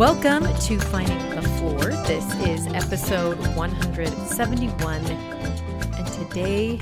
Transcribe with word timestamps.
welcome 0.00 0.44
to 0.58 0.78
Finding 0.78 1.28
the 1.36 1.42
Floor. 1.42 1.78
This 2.06 2.24
is 2.46 2.66
episode 2.68 3.36
171, 3.54 5.04
and 5.04 6.06
today 6.14 6.80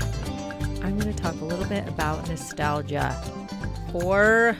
I'm 0.81 0.97
going 0.97 1.13
to 1.13 1.21
talk 1.21 1.33
a 1.41 1.43
little 1.43 1.65
bit 1.65 1.85
about 1.89 2.25
nostalgia 2.29 3.11
for 3.91 4.55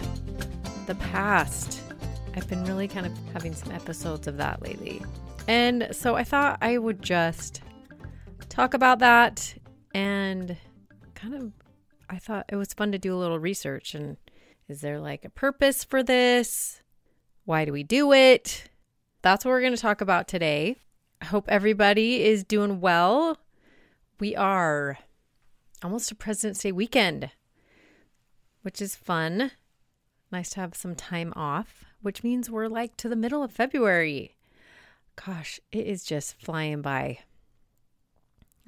the 0.88 0.96
past. 0.96 1.82
I've 2.36 2.50
been 2.50 2.66
really 2.66 2.90
kind 2.90 3.06
of 3.06 3.14
having 3.32 3.56
some 3.56 3.72
episodes 3.72 4.28
of 4.28 4.36
that 4.36 4.62
lately. 4.62 5.02
And 5.48 5.88
so 5.94 6.18
I 6.18 6.26
thought 6.26 6.58
I 6.62 6.80
would 6.80 7.02
just 7.02 7.62
talk 8.50 8.74
about 8.74 9.00
that 9.00 9.56
and 9.96 10.58
kind 11.16 11.34
of 11.34 11.54
I 12.10 12.18
thought 12.18 12.44
it 12.50 12.58
was 12.58 12.74
fun 12.74 12.92
to 12.92 12.98
do 12.98 13.16
a 13.16 13.20
little 13.20 13.40
research 13.40 13.96
and 13.96 14.18
is 14.68 14.82
there 14.82 15.00
like 15.00 15.24
a 15.24 15.30
purpose 15.30 15.86
for 15.86 16.04
this? 16.04 16.82
Why 17.50 17.66
do 17.66 17.74
we 17.74 17.82
do 17.82 18.14
it? 18.14 18.70
That's 19.24 19.44
what 19.44 19.50
we're 19.50 19.62
going 19.62 19.76
to 19.76 19.82
talk 19.82 20.02
about 20.02 20.28
today. 20.28 20.76
I 21.20 21.26
hope 21.26 21.50
everybody 21.50 22.22
is 22.22 22.44
doing 22.44 22.80
well. 22.80 23.40
We 24.20 24.36
are 24.36 25.00
almost 25.82 26.12
a 26.12 26.16
President's 26.16 26.62
Day 26.62 26.72
weekend, 26.72 27.32
which 28.62 28.84
is 28.84 28.96
fun. 28.96 29.50
Nice 30.32 30.52
to 30.52 30.60
have 30.60 30.76
some 30.76 30.94
time 30.94 31.34
off, 31.36 31.86
which 32.04 32.24
means 32.24 32.52
we're 32.52 32.68
like 32.68 32.96
to 32.98 33.10
the 33.10 33.16
middle 33.16 33.42
of 33.42 33.52
February. 33.52 34.38
Gosh, 35.16 35.60
it 35.72 35.88
is 35.88 36.04
just 36.04 36.40
flying 36.40 36.84
by. 36.84 37.18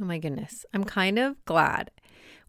Oh 0.02 0.06
my 0.06 0.18
goodness. 0.18 0.66
I'm 0.74 0.86
kind 0.86 1.20
of 1.20 1.46
glad. 1.46 1.92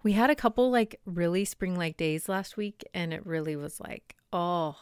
We 0.02 0.12
had 0.12 0.30
a 0.30 0.34
couple 0.34 0.70
like 0.70 0.98
really 1.05 1.44
spring 1.44 1.77
like 1.77 1.98
days 1.98 2.27
last 2.27 2.56
week, 2.56 2.89
and 2.94 3.12
it 3.12 3.27
really 3.27 3.55
was 3.55 3.80
like, 3.80 4.17
oh, 4.33 4.77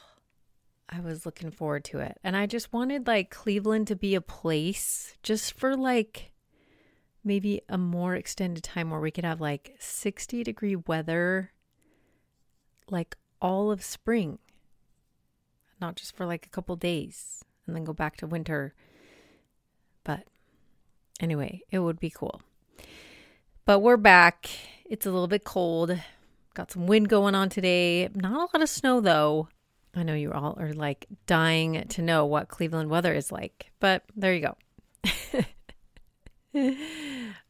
I 0.91 1.01
was 1.01 1.25
looking 1.25 1.51
forward 1.51 1.85
to 1.87 2.01
it. 2.01 2.19
And 2.25 2.37
I 2.37 2.47
just 2.47 2.73
wanted 2.73 3.07
like 3.07 3.31
Cleveland 3.31 3.87
to 3.89 3.97
be 3.97 4.15
a 4.15 4.21
place 4.21 5.15
just 5.23 5.53
for 5.53 5.77
like 5.77 6.33
maybe 7.23 7.63
a 7.69 7.79
more 7.79 8.17
extended 8.17 8.65
time 8.65 8.91
where 8.91 9.01
we 9.01 9.11
could 9.11 9.25
have 9.25 9.41
like 9.41 9.77
60 9.79 10.43
degree 10.43 10.77
weather 10.77 11.53
like 12.91 13.17
all 13.41 13.71
of 13.71 13.85
spring, 13.85 14.39
not 15.81 15.95
just 15.95 16.17
for 16.17 16.27
like 16.27 16.45
a 16.45 16.51
couple 16.51 16.75
days 16.75 17.45
and 17.67 17.77
then 17.77 17.85
go 17.85 17.93
back 17.93 18.17
to 18.17 18.27
winter. 18.27 18.75
But 20.03 20.25
anyway, 21.21 21.63
it 21.71 21.79
would 21.79 22.01
be 22.01 22.11
cool. 22.11 22.43
But 23.65 23.79
we're 23.79 23.97
back. 23.97 24.51
It's 24.85 25.07
a 25.07 25.11
little 25.13 25.29
bit 25.29 25.45
cold. 25.45 25.97
Got 26.55 26.73
some 26.73 26.87
wind 26.87 27.09
going 27.09 27.37
on 27.37 27.49
today. 27.49 28.09
Not 28.13 28.33
a 28.33 28.39
lot 28.39 28.63
of 28.63 28.69
snow 28.69 29.01
though. 29.01 29.49
I 29.95 30.03
know 30.03 30.15
you 30.15 30.33
all 30.33 30.57
are 30.61 30.73
like 30.73 31.07
dying 31.27 31.85
to 31.89 32.03
know 32.03 32.25
what 32.27 32.49
Cleveland 32.49 32.91
weather 32.91 33.13
is 33.15 33.33
like, 33.33 33.71
but 33.81 34.05
there 34.15 34.35
you 34.35 34.55
go. 36.55 36.77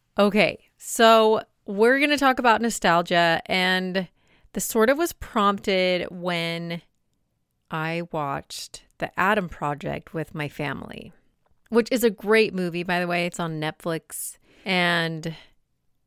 okay, 0.19 0.59
so 0.79 1.43
we're 1.67 1.99
going 1.99 2.11
to 2.11 2.17
talk 2.17 2.39
about 2.39 2.63
nostalgia 2.63 3.43
and 3.47 4.09
this 4.53 4.65
sort 4.65 4.91
of 4.91 4.99
was 4.99 5.13
prompted 5.13 6.07
when 6.11 6.83
I 7.71 8.03
watched 8.11 8.85
The 8.99 9.19
Adam 9.19 9.49
Project 9.49 10.13
with 10.15 10.35
my 10.35 10.49
family, 10.49 11.13
which 11.69 11.89
is 11.93 12.03
a 12.03 12.11
great 12.11 12.55
movie, 12.55 12.83
by 12.83 13.01
the 13.01 13.07
way. 13.07 13.27
It's 13.27 13.39
on 13.39 13.61
Netflix 13.61 14.39
and 14.65 15.35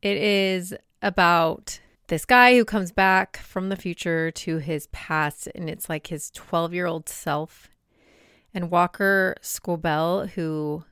it 0.01 0.17
is 0.17 0.75
about 1.01 1.79
this 2.13 2.25
guy 2.25 2.55
who 2.55 2.63
comes 2.63 2.91
back 2.91 3.37
from 3.37 3.69
the 3.69 3.75
future 3.75 4.29
to 4.29 4.59
his 4.59 4.85
past, 4.91 5.47
and 5.55 5.67
it's 5.67 5.89
like 5.89 6.05
his 6.05 6.29
12 6.29 6.71
year 6.71 6.85
old 6.85 7.09
self. 7.09 7.71
And 8.53 8.69
Walker 8.69 9.35
Scobell, 9.41 10.29
who 10.29 10.83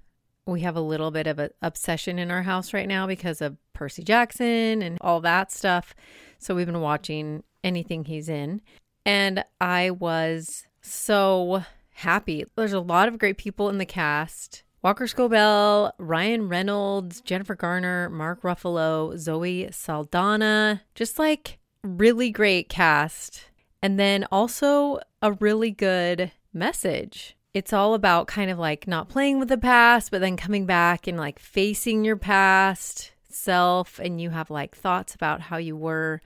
we 0.47 0.61
have 0.61 0.75
a 0.75 0.81
little 0.81 1.11
bit 1.11 1.27
of 1.27 1.37
an 1.37 1.51
obsession 1.61 2.17
in 2.17 2.31
our 2.31 2.41
house 2.41 2.73
right 2.73 2.87
now 2.87 3.05
because 3.05 3.39
of 3.39 3.57
Percy 3.71 4.03
Jackson 4.03 4.81
and 4.81 4.97
all 4.99 5.21
that 5.21 5.51
stuff. 5.51 5.93
So 6.39 6.55
we've 6.55 6.65
been 6.65 6.81
watching 6.81 7.43
anything 7.63 8.05
he's 8.05 8.27
in. 8.27 8.59
And 9.05 9.45
I 9.59 9.91
was 9.91 10.65
so 10.81 11.63
happy. 11.91 12.45
There's 12.55 12.73
a 12.73 12.79
lot 12.79 13.07
of 13.07 13.19
great 13.19 13.37
people 13.37 13.69
in 13.69 13.77
the 13.77 13.85
cast. 13.85 14.63
Walker 14.83 15.05
Scobell, 15.05 15.91
Ryan 15.99 16.49
Reynolds, 16.49 17.21
Jennifer 17.21 17.53
Garner, 17.53 18.09
Mark 18.09 18.41
Ruffalo, 18.41 19.15
Zoe 19.15 19.69
Saldana, 19.71 20.81
just 20.95 21.19
like 21.19 21.59
really 21.83 22.31
great 22.31 22.67
cast. 22.67 23.45
And 23.83 23.99
then 23.99 24.25
also 24.31 24.99
a 25.21 25.33
really 25.33 25.69
good 25.69 26.31
message. 26.51 27.35
It's 27.53 27.73
all 27.73 27.93
about 27.93 28.25
kind 28.25 28.49
of 28.49 28.57
like 28.57 28.87
not 28.87 29.07
playing 29.07 29.37
with 29.37 29.49
the 29.49 29.57
past, 29.57 30.09
but 30.09 30.19
then 30.19 30.35
coming 30.35 30.65
back 30.65 31.05
and 31.05 31.17
like 31.17 31.37
facing 31.37 32.03
your 32.03 32.17
past 32.17 33.11
self. 33.29 33.99
And 33.99 34.19
you 34.19 34.31
have 34.31 34.49
like 34.49 34.75
thoughts 34.75 35.13
about 35.13 35.41
how 35.41 35.57
you 35.57 35.75
were. 35.75 36.21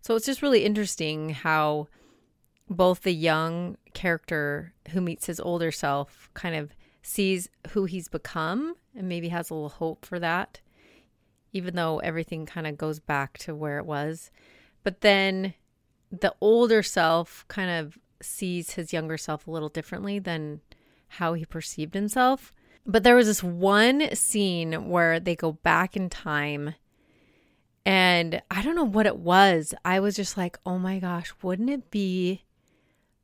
So 0.00 0.16
it's 0.16 0.26
just 0.26 0.40
really 0.40 0.64
interesting 0.64 1.30
how 1.30 1.88
both 2.70 3.02
the 3.02 3.14
young 3.14 3.76
character 3.92 4.72
who 4.90 5.02
meets 5.02 5.26
his 5.26 5.40
older 5.40 5.70
self 5.70 6.30
kind 6.32 6.54
of 6.54 6.74
sees 7.08 7.48
who 7.70 7.86
he's 7.86 8.08
become 8.08 8.74
and 8.94 9.08
maybe 9.08 9.28
has 9.28 9.50
a 9.50 9.54
little 9.54 9.70
hope 9.70 10.04
for 10.04 10.18
that, 10.18 10.60
even 11.52 11.74
though 11.74 11.98
everything 12.00 12.44
kind 12.44 12.66
of 12.66 12.76
goes 12.76 13.00
back 13.00 13.38
to 13.38 13.54
where 13.54 13.78
it 13.78 13.86
was. 13.86 14.30
But 14.82 15.00
then 15.00 15.54
the 16.10 16.34
older 16.40 16.82
self 16.82 17.44
kind 17.48 17.70
of 17.70 17.98
sees 18.20 18.72
his 18.72 18.92
younger 18.92 19.16
self 19.16 19.46
a 19.46 19.50
little 19.50 19.68
differently 19.70 20.18
than 20.18 20.60
how 21.08 21.32
he 21.32 21.44
perceived 21.46 21.94
himself. 21.94 22.52
But 22.84 23.04
there 23.04 23.16
was 23.16 23.26
this 23.26 23.42
one 23.42 24.14
scene 24.14 24.88
where 24.88 25.18
they 25.18 25.34
go 25.34 25.52
back 25.52 25.96
in 25.96 26.10
time. 26.10 26.74
And 27.84 28.42
I 28.50 28.60
don't 28.60 28.76
know 28.76 28.84
what 28.84 29.06
it 29.06 29.18
was. 29.18 29.74
I 29.84 30.00
was 30.00 30.14
just 30.14 30.36
like, 30.36 30.58
oh 30.66 30.78
my 30.78 30.98
gosh, 30.98 31.32
wouldn't 31.42 31.70
it 31.70 31.90
be 31.90 32.44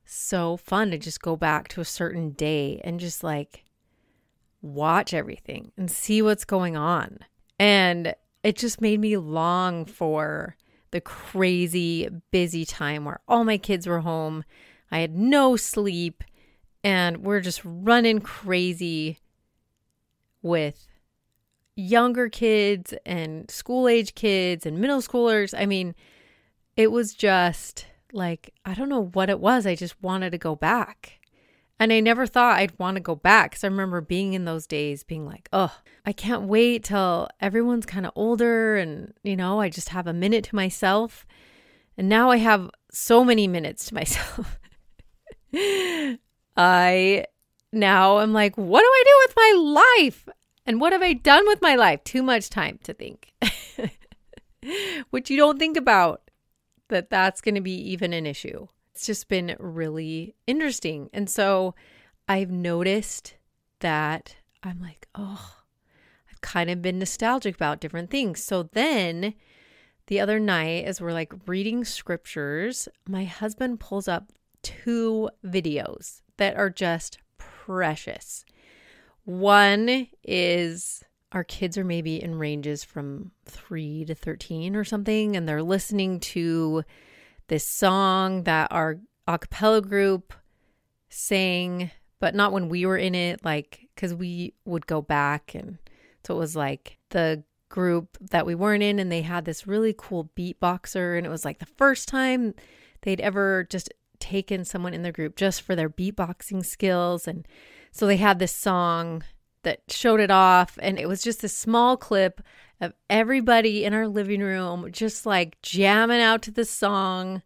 so 0.06 0.56
fun 0.56 0.90
to 0.90 0.98
just 0.98 1.20
go 1.20 1.36
back 1.36 1.68
to 1.68 1.80
a 1.80 1.84
certain 1.84 2.30
day 2.30 2.80
and 2.84 3.00
just 3.00 3.22
like 3.22 3.63
watch 4.64 5.12
everything 5.12 5.70
and 5.76 5.90
see 5.90 6.22
what's 6.22 6.44
going 6.44 6.76
on. 6.76 7.18
And 7.58 8.14
it 8.42 8.56
just 8.56 8.80
made 8.80 8.98
me 8.98 9.16
long 9.16 9.84
for 9.84 10.56
the 10.90 11.00
crazy 11.00 12.08
busy 12.30 12.64
time 12.64 13.04
where 13.04 13.20
all 13.28 13.44
my 13.44 13.58
kids 13.58 13.86
were 13.86 14.00
home. 14.00 14.44
I 14.90 15.00
had 15.00 15.14
no 15.14 15.56
sleep 15.56 16.24
and 16.82 17.18
we're 17.18 17.40
just 17.40 17.60
running 17.64 18.20
crazy 18.20 19.18
with 20.42 20.86
younger 21.76 22.28
kids 22.28 22.94
and 23.04 23.50
school 23.50 23.88
age 23.88 24.14
kids 24.14 24.64
and 24.66 24.78
middle 24.78 25.00
schoolers. 25.00 25.54
I 25.58 25.66
mean, 25.66 25.94
it 26.76 26.92
was 26.92 27.14
just 27.14 27.86
like, 28.12 28.54
I 28.64 28.74
don't 28.74 28.88
know 28.88 29.06
what 29.12 29.30
it 29.30 29.40
was. 29.40 29.66
I 29.66 29.74
just 29.74 30.00
wanted 30.02 30.30
to 30.30 30.38
go 30.38 30.54
back. 30.54 31.20
And 31.80 31.92
I 31.92 32.00
never 32.00 32.26
thought 32.26 32.58
I'd 32.58 32.78
want 32.78 32.96
to 32.96 33.00
go 33.00 33.16
back 33.16 33.50
because 33.50 33.64
I 33.64 33.68
remember 33.68 34.00
being 34.00 34.34
in 34.34 34.44
those 34.44 34.66
days 34.66 35.02
being 35.02 35.26
like, 35.26 35.48
oh, 35.52 35.76
I 36.06 36.12
can't 36.12 36.42
wait 36.42 36.84
till 36.84 37.28
everyone's 37.40 37.86
kind 37.86 38.06
of 38.06 38.12
older 38.14 38.76
and, 38.76 39.12
you 39.24 39.36
know, 39.36 39.60
I 39.60 39.68
just 39.70 39.88
have 39.88 40.06
a 40.06 40.12
minute 40.12 40.44
to 40.44 40.54
myself. 40.54 41.26
And 41.98 42.08
now 42.08 42.30
I 42.30 42.36
have 42.36 42.70
so 42.92 43.24
many 43.24 43.48
minutes 43.48 43.86
to 43.86 43.94
myself. 43.94 44.58
I 46.56 47.26
now 47.72 48.20
am 48.20 48.32
like, 48.32 48.56
what 48.56 48.80
do 48.80 48.86
I 48.86 49.02
do 49.04 49.22
with 49.26 49.36
my 49.36 50.00
life? 50.00 50.28
And 50.66 50.80
what 50.80 50.92
have 50.92 51.02
I 51.02 51.12
done 51.12 51.46
with 51.46 51.60
my 51.60 51.74
life? 51.74 52.04
Too 52.04 52.22
much 52.22 52.50
time 52.50 52.78
to 52.84 52.94
think. 52.94 53.32
Which 55.10 55.28
you 55.28 55.36
don't 55.36 55.58
think 55.58 55.76
about 55.76 56.22
that 56.88 57.10
that's 57.10 57.40
going 57.40 57.56
to 57.56 57.60
be 57.60 57.74
even 57.90 58.12
an 58.12 58.26
issue 58.26 58.68
it's 58.94 59.06
just 59.06 59.28
been 59.28 59.56
really 59.58 60.36
interesting. 60.46 61.10
And 61.12 61.28
so 61.28 61.74
I've 62.28 62.50
noticed 62.50 63.34
that 63.80 64.36
I'm 64.62 64.80
like, 64.80 65.08
oh, 65.16 65.56
I've 66.30 66.40
kind 66.40 66.70
of 66.70 66.80
been 66.80 67.00
nostalgic 67.00 67.56
about 67.56 67.80
different 67.80 68.10
things. 68.10 68.42
So 68.42 68.62
then 68.62 69.34
the 70.06 70.20
other 70.20 70.38
night, 70.38 70.84
as 70.84 71.00
we're 71.00 71.12
like 71.12 71.32
reading 71.46 71.84
scriptures, 71.84 72.88
my 73.08 73.24
husband 73.24 73.80
pulls 73.80 74.06
up 74.06 74.30
two 74.62 75.28
videos 75.44 76.22
that 76.36 76.56
are 76.56 76.70
just 76.70 77.18
precious. 77.36 78.44
One 79.24 80.06
is 80.22 81.02
our 81.32 81.42
kids 81.44 81.76
are 81.76 81.84
maybe 81.84 82.22
in 82.22 82.38
ranges 82.38 82.84
from 82.84 83.32
3 83.46 84.04
to 84.04 84.14
13 84.14 84.76
or 84.76 84.84
something 84.84 85.36
and 85.36 85.48
they're 85.48 85.64
listening 85.64 86.20
to 86.20 86.84
this 87.48 87.66
song 87.68 88.44
that 88.44 88.72
our 88.72 88.98
a 89.26 89.38
cappella 89.38 89.80
group 89.80 90.32
sang, 91.08 91.90
but 92.20 92.34
not 92.34 92.52
when 92.52 92.68
we 92.68 92.84
were 92.86 92.96
in 92.96 93.14
it, 93.14 93.44
like, 93.44 93.88
because 93.94 94.14
we 94.14 94.54
would 94.64 94.86
go 94.86 95.00
back. 95.00 95.54
And 95.54 95.78
so 96.26 96.34
it 96.34 96.38
was 96.38 96.56
like 96.56 96.98
the 97.10 97.42
group 97.68 98.18
that 98.20 98.46
we 98.46 98.54
weren't 98.54 98.82
in, 98.82 98.98
and 98.98 99.10
they 99.10 99.22
had 99.22 99.44
this 99.44 99.66
really 99.66 99.94
cool 99.96 100.30
beatboxer. 100.36 101.16
And 101.16 101.26
it 101.26 101.30
was 101.30 101.44
like 101.44 101.58
the 101.58 101.66
first 101.66 102.08
time 102.08 102.54
they'd 103.02 103.20
ever 103.20 103.66
just 103.70 103.92
taken 104.20 104.64
someone 104.64 104.94
in 104.94 105.02
their 105.02 105.12
group 105.12 105.36
just 105.36 105.62
for 105.62 105.74
their 105.74 105.90
beatboxing 105.90 106.64
skills. 106.64 107.26
And 107.26 107.46
so 107.92 108.06
they 108.06 108.16
had 108.16 108.38
this 108.38 108.52
song 108.52 109.22
that 109.64 109.80
showed 109.88 110.20
it 110.20 110.30
off. 110.30 110.78
And 110.80 110.98
it 110.98 111.08
was 111.08 111.22
just 111.22 111.44
a 111.44 111.48
small 111.48 111.96
clip 111.96 112.40
of 112.80 112.92
everybody 113.10 113.84
in 113.84 113.94
our 113.94 114.08
living 114.08 114.40
room 114.40 114.90
just 114.92 115.26
like 115.26 115.60
jamming 115.62 116.20
out 116.20 116.42
to 116.42 116.50
the 116.50 116.64
song 116.64 117.42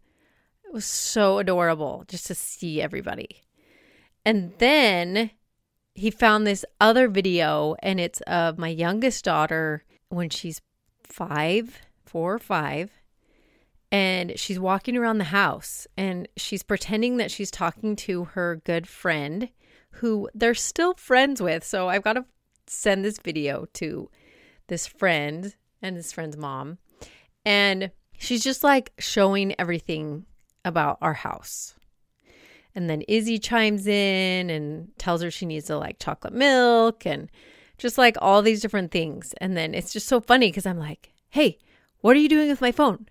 it 0.69 0.75
was 0.75 0.85
so 0.85 1.39
adorable 1.39 2.05
just 2.09 2.27
to 2.27 2.35
see 2.35 2.83
everybody. 2.83 3.43
And 4.25 4.53
then 4.59 5.31
he 5.95 6.11
found 6.11 6.47
this 6.47 6.65
other 6.79 7.09
video, 7.09 7.75
and 7.83 7.99
it's 7.99 8.21
of 8.23 8.59
my 8.59 8.69
youngest 8.69 9.25
daughter 9.25 9.85
when 10.11 10.29
she's 10.29 10.61
five, 11.05 11.81
four 12.05 12.35
or 12.35 12.39
five. 12.39 12.91
And 13.91 14.39
she's 14.39 14.61
walking 14.61 14.99
around 14.99 15.17
the 15.17 15.25
house 15.25 15.87
and 15.97 16.29
she's 16.37 16.63
pretending 16.63 17.17
that 17.17 17.31
she's 17.31 17.51
talking 17.51 17.97
to 17.97 18.25
her 18.25 18.61
good 18.67 18.87
friend 18.87 19.49
who 19.91 20.29
they're 20.35 20.55
still 20.55 20.95
friends 20.95 21.41
with. 21.43 21.65
So 21.65 21.89
I've 21.89 22.05
got 22.05 22.15
to 22.15 22.25
send 22.67 23.05
this 23.05 23.19
video 23.19 23.67
to 23.75 24.11
this 24.69 24.87
friend 24.87 25.55
and 25.83 25.97
this 25.97 26.13
friend's 26.13 26.37
mom. 26.37 26.79
And 27.45 27.91
she's 28.19 28.45
just 28.45 28.63
like 28.63 28.93
showing 28.99 29.55
everything 29.59 30.27
about 30.65 30.99
our 31.01 31.15
house. 31.15 31.75
And 32.75 32.89
then 32.89 33.03
Izzy 33.09 33.39
chimes 33.39 33.87
in 33.87 34.51
and 34.51 34.89
tells 34.99 35.23
her 35.23 35.31
she 35.31 35.47
needs 35.47 35.67
to 35.67 35.79
like 35.79 35.99
chocolate 35.99 36.35
milk 36.35 37.07
and 37.07 37.31
just 37.79 37.99
like 37.99 38.17
all 38.21 38.43
these 38.43 38.61
different 38.61 38.91
things. 38.91 39.35
And 39.41 39.57
then 39.57 39.75
it's 39.75 39.93
just 39.93 40.07
so 40.07 40.21
funny 40.21 40.49
because 40.49 40.67
I'm 40.67 40.79
like, 40.79 41.13
hey, 41.31 41.59
what 42.01 42.17
are 42.17 42.21
you 42.21 42.29
doing 42.29 42.49
with 42.49 42.61
my 42.61 42.73
phone? 42.73 43.09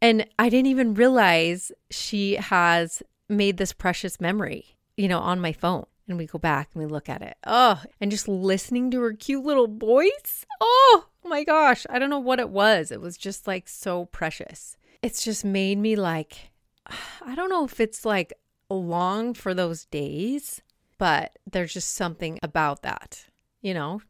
And 0.00 0.26
I 0.38 0.48
didn't 0.48 0.66
even 0.66 0.94
realize 0.94 1.72
she 1.90 2.34
has 2.36 3.02
made 3.28 3.56
this 3.56 3.72
precious 3.72 4.20
memory, 4.20 4.76
you 4.96 5.08
know, 5.08 5.18
on 5.18 5.40
my 5.40 5.52
phone. 5.52 5.86
And 6.06 6.18
we 6.18 6.26
go 6.26 6.38
back 6.38 6.70
and 6.74 6.82
we 6.82 6.90
look 6.90 7.08
at 7.08 7.22
it. 7.22 7.36
Oh, 7.46 7.82
and 8.00 8.10
just 8.10 8.28
listening 8.28 8.90
to 8.90 9.00
her 9.00 9.12
cute 9.12 9.44
little 9.44 9.68
voice. 9.68 10.44
Oh 10.60 11.06
my 11.24 11.44
gosh. 11.44 11.86
I 11.88 11.98
don't 11.98 12.10
know 12.10 12.18
what 12.18 12.40
it 12.40 12.50
was. 12.50 12.90
It 12.90 13.00
was 13.00 13.16
just 13.16 13.46
like 13.46 13.68
so 13.68 14.06
precious. 14.06 14.76
It's 15.02 15.24
just 15.24 15.44
made 15.44 15.78
me 15.78 15.96
like 15.96 16.50
I 17.24 17.34
don't 17.34 17.50
know 17.50 17.64
if 17.64 17.80
it's 17.80 18.04
like 18.04 18.32
long 18.68 19.34
for 19.34 19.54
those 19.54 19.86
days, 19.86 20.62
but 20.98 21.38
there's 21.50 21.72
just 21.72 21.94
something 21.94 22.38
about 22.42 22.82
that, 22.82 23.26
you 23.60 23.74
know, 23.74 24.00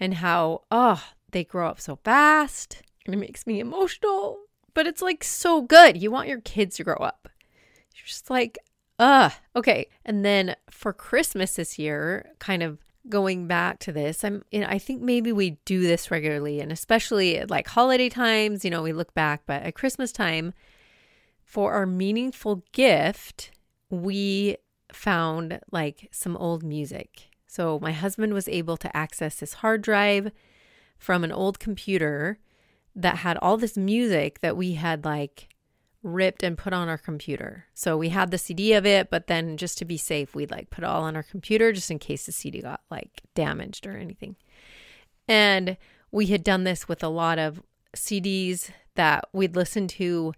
and 0.00 0.14
how, 0.14 0.62
oh, 0.70 1.02
they 1.32 1.44
grow 1.44 1.68
up 1.68 1.80
so 1.80 1.96
fast 2.04 2.82
and 3.04 3.14
it 3.14 3.18
makes 3.18 3.46
me 3.46 3.60
emotional, 3.60 4.38
but 4.72 4.86
it's 4.86 5.02
like 5.02 5.22
so 5.24 5.62
good. 5.62 6.00
You 6.00 6.10
want 6.10 6.28
your 6.28 6.40
kids 6.40 6.76
to 6.76 6.84
grow 6.84 6.96
up. 6.96 7.28
You're 7.94 8.06
just 8.06 8.30
like, 8.30 8.58
uh, 8.98 9.30
okay. 9.56 9.88
And 10.04 10.24
then 10.24 10.56
for 10.70 10.92
Christmas 10.92 11.56
this 11.56 11.78
year, 11.78 12.32
kind 12.38 12.62
of 12.62 12.78
going 13.08 13.46
back 13.46 13.78
to 13.80 13.92
this, 13.92 14.24
I'm, 14.24 14.44
you 14.50 14.60
know, 14.60 14.66
I 14.68 14.78
think 14.78 15.02
maybe 15.02 15.32
we 15.32 15.58
do 15.64 15.82
this 15.82 16.10
regularly 16.10 16.60
and 16.60 16.72
especially 16.72 17.38
at 17.38 17.50
like 17.50 17.68
holiday 17.68 18.08
times, 18.08 18.64
you 18.64 18.70
know, 18.70 18.82
we 18.82 18.92
look 18.92 19.12
back, 19.14 19.42
but 19.46 19.62
at 19.62 19.74
Christmas 19.74 20.12
time, 20.12 20.54
for 21.42 21.72
our 21.72 21.86
meaningful 21.86 22.64
gift, 22.72 23.50
we 23.90 24.56
found 24.90 25.60
like 25.70 26.08
some 26.10 26.36
old 26.36 26.62
music. 26.62 27.28
So 27.46 27.78
my 27.80 27.92
husband 27.92 28.32
was 28.32 28.48
able 28.48 28.76
to 28.78 28.96
access 28.96 29.36
this 29.36 29.54
hard 29.54 29.82
drive 29.82 30.32
from 30.98 31.22
an 31.22 31.32
old 31.32 31.58
computer 31.58 32.38
that 32.96 33.18
had 33.18 33.36
all 33.38 33.56
this 33.56 33.76
music 33.76 34.40
that 34.40 34.56
we 34.56 34.74
had 34.74 35.04
like 35.04 35.48
ripped 36.04 36.42
and 36.42 36.56
put 36.58 36.72
on 36.72 36.88
our 36.88 36.98
computer. 36.98 37.64
So 37.74 37.96
we 37.96 38.10
had 38.10 38.30
the 38.30 38.38
CD 38.38 38.74
of 38.74 38.86
it, 38.86 39.10
but 39.10 39.26
then 39.26 39.56
just 39.56 39.78
to 39.78 39.84
be 39.84 39.96
safe, 39.96 40.34
we'd 40.34 40.50
like 40.50 40.70
put 40.70 40.84
it 40.84 40.86
all 40.86 41.02
on 41.02 41.16
our 41.16 41.22
computer 41.22 41.72
just 41.72 41.90
in 41.90 41.98
case 41.98 42.26
the 42.26 42.32
CD 42.32 42.60
got 42.60 42.82
like 42.90 43.22
damaged 43.34 43.86
or 43.86 43.96
anything. 43.96 44.36
And 45.26 45.76
we 46.12 46.26
had 46.26 46.44
done 46.44 46.64
this 46.64 46.86
with 46.86 47.02
a 47.02 47.08
lot 47.08 47.38
of 47.38 47.62
CDs 47.96 48.70
that 48.94 49.24
we'd 49.32 49.56
listened 49.56 49.90
to 49.90 50.34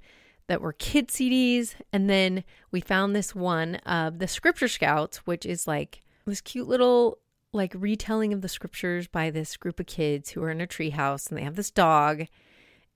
that 0.46 0.60
were 0.60 0.72
kid 0.72 1.08
CDs. 1.08 1.74
And 1.92 2.08
then 2.08 2.44
we 2.70 2.80
found 2.80 3.14
this 3.14 3.34
one 3.34 3.76
of 3.86 4.20
the 4.20 4.28
Scripture 4.28 4.68
Scouts, 4.68 5.18
which 5.26 5.44
is 5.44 5.66
like 5.66 6.00
this 6.24 6.40
cute 6.40 6.68
little 6.68 7.18
like 7.52 7.72
retelling 7.76 8.32
of 8.32 8.42
the 8.42 8.48
scriptures 8.48 9.06
by 9.06 9.30
this 9.30 9.56
group 9.56 9.80
of 9.80 9.86
kids 9.86 10.30
who 10.30 10.42
are 10.42 10.50
in 10.50 10.60
a 10.60 10.66
treehouse 10.66 11.28
and 11.28 11.38
they 11.38 11.42
have 11.42 11.56
this 11.56 11.70
dog. 11.70 12.26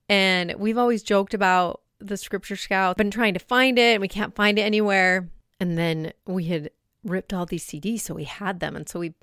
And 0.07 0.53
we've 0.57 0.77
always 0.77 1.03
joked 1.03 1.33
about 1.33 1.81
the 2.01 2.17
Scripture 2.17 2.55
Scout, 2.55 2.97
been 2.97 3.11
trying 3.11 3.33
to 3.33 3.39
find 3.39 3.77
it 3.77 3.93
and 3.93 4.01
we 4.01 4.07
can't 4.07 4.35
find 4.35 4.57
it 4.57 4.63
anywhere. 4.63 5.29
And 5.59 5.77
then 5.77 6.13
we 6.25 6.45
had 6.45 6.71
ripped 7.03 7.33
all 7.33 7.45
these 7.45 7.65
CDs, 7.65 8.01
so 8.01 8.13
we 8.13 8.23
had 8.23 8.59
them. 8.59 8.75
And 8.75 8.89
so 8.89 8.99
we 8.99 9.13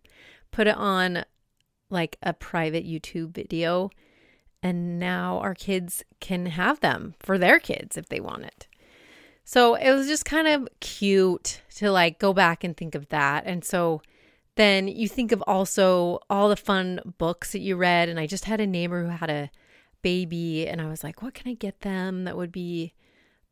put 0.50 0.66
it 0.66 0.76
on 0.76 1.24
like 1.90 2.16
a 2.22 2.32
private 2.32 2.86
YouTube 2.86 3.34
video 3.34 3.90
and 4.62 4.98
now 4.98 5.38
our 5.38 5.54
kids 5.54 6.04
can 6.20 6.46
have 6.46 6.80
them 6.80 7.14
for 7.20 7.38
their 7.38 7.58
kids 7.58 7.96
if 7.96 8.08
they 8.08 8.20
want 8.20 8.44
it. 8.44 8.66
So 9.44 9.76
it 9.76 9.92
was 9.92 10.06
just 10.06 10.24
kind 10.24 10.46
of 10.46 10.68
cute 10.80 11.62
to 11.76 11.90
like 11.90 12.18
go 12.18 12.32
back 12.32 12.64
and 12.64 12.76
think 12.76 12.94
of 12.94 13.08
that. 13.08 13.44
And 13.46 13.64
so 13.64 14.02
then 14.56 14.88
you 14.88 15.08
think 15.08 15.32
of 15.32 15.42
also 15.46 16.18
all 16.28 16.48
the 16.48 16.56
fun 16.56 17.00
books 17.18 17.52
that 17.52 17.60
you 17.60 17.76
read. 17.76 18.08
And 18.08 18.18
I 18.18 18.26
just 18.26 18.44
had 18.44 18.60
a 18.60 18.66
neighbor 18.66 19.04
who 19.04 19.08
had 19.08 19.30
a 19.30 19.50
baby, 20.02 20.66
and 20.66 20.80
I 20.80 20.88
was 20.88 21.02
like, 21.04 21.22
what 21.22 21.34
can 21.34 21.50
I 21.50 21.54
get 21.54 21.80
them 21.80 22.24
that 22.24 22.36
would 22.36 22.52
be 22.52 22.94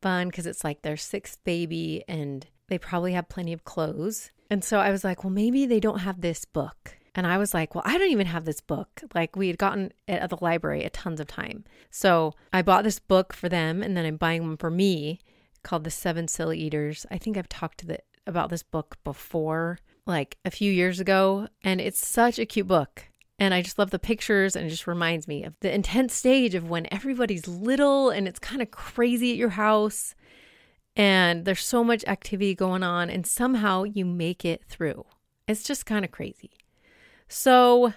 fun? 0.01 0.27
Because 0.27 0.45
it's 0.45 0.63
like 0.63 0.81
their 0.81 0.97
sixth 0.97 1.43
baby 1.43 2.03
and 2.07 2.45
they 2.67 2.77
probably 2.77 3.13
have 3.13 3.29
plenty 3.29 3.53
of 3.53 3.63
clothes. 3.63 4.31
And 4.49 4.63
so 4.63 4.79
I 4.79 4.91
was 4.91 5.03
like, 5.03 5.23
well, 5.23 5.31
maybe 5.31 5.65
they 5.65 5.79
don't 5.79 5.99
have 5.99 6.21
this 6.21 6.45
book. 6.45 6.97
And 7.15 7.25
I 7.25 7.37
was 7.37 7.53
like, 7.53 7.73
well, 7.73 7.83
I 7.85 7.97
don't 7.97 8.11
even 8.11 8.27
have 8.27 8.45
this 8.45 8.61
book. 8.61 9.01
Like 9.15 9.35
we 9.35 9.47
had 9.47 9.57
gotten 9.57 9.91
it 10.07 10.21
at 10.21 10.29
the 10.29 10.37
library 10.39 10.83
a 10.83 10.89
tons 10.89 11.19
of 11.19 11.27
time. 11.27 11.63
So 11.89 12.33
I 12.53 12.61
bought 12.61 12.83
this 12.83 12.99
book 12.99 13.33
for 13.33 13.49
them 13.49 13.81
and 13.81 13.97
then 13.97 14.05
I'm 14.05 14.17
buying 14.17 14.43
one 14.43 14.57
for 14.57 14.69
me 14.69 15.19
called 15.63 15.83
The 15.83 15.91
Seven 15.91 16.27
Silly 16.27 16.59
Eaters. 16.59 17.05
I 17.09 17.17
think 17.17 17.35
I've 17.35 17.49
talked 17.49 17.79
to 17.79 17.87
the, 17.87 17.99
about 18.27 18.49
this 18.49 18.63
book 18.63 18.97
before, 19.03 19.79
like 20.05 20.37
a 20.45 20.51
few 20.51 20.71
years 20.71 20.99
ago. 20.99 21.47
And 21.63 21.81
it's 21.81 22.05
such 22.05 22.37
a 22.37 22.45
cute 22.45 22.67
book. 22.67 23.09
And 23.39 23.53
I 23.53 23.61
just 23.61 23.77
love 23.77 23.91
the 23.91 23.99
pictures 23.99 24.55
and 24.55 24.65
it 24.65 24.69
just 24.69 24.87
reminds 24.87 25.27
me 25.27 25.43
of 25.43 25.53
the 25.59 25.73
intense 25.73 26.13
stage 26.13 26.55
of 26.55 26.69
when 26.69 26.87
everybody's 26.91 27.47
little 27.47 28.09
and 28.09 28.27
it's 28.27 28.39
kind 28.39 28.61
of 28.61 28.71
crazy 28.71 29.31
at 29.31 29.37
your 29.37 29.49
house 29.49 30.15
and 30.97 31.45
there's 31.45 31.63
so 31.63 31.83
much 31.83 32.03
activity 32.07 32.55
going 32.55 32.81
on 32.81 33.09
and 33.11 33.27
somehow 33.27 33.83
you 33.83 34.03
make 34.03 34.43
it 34.43 34.63
through. 34.67 35.05
It's 35.47 35.63
just 35.63 35.85
kind 35.85 36.03
of 36.03 36.11
crazy. 36.11 36.49
So, 37.27 37.93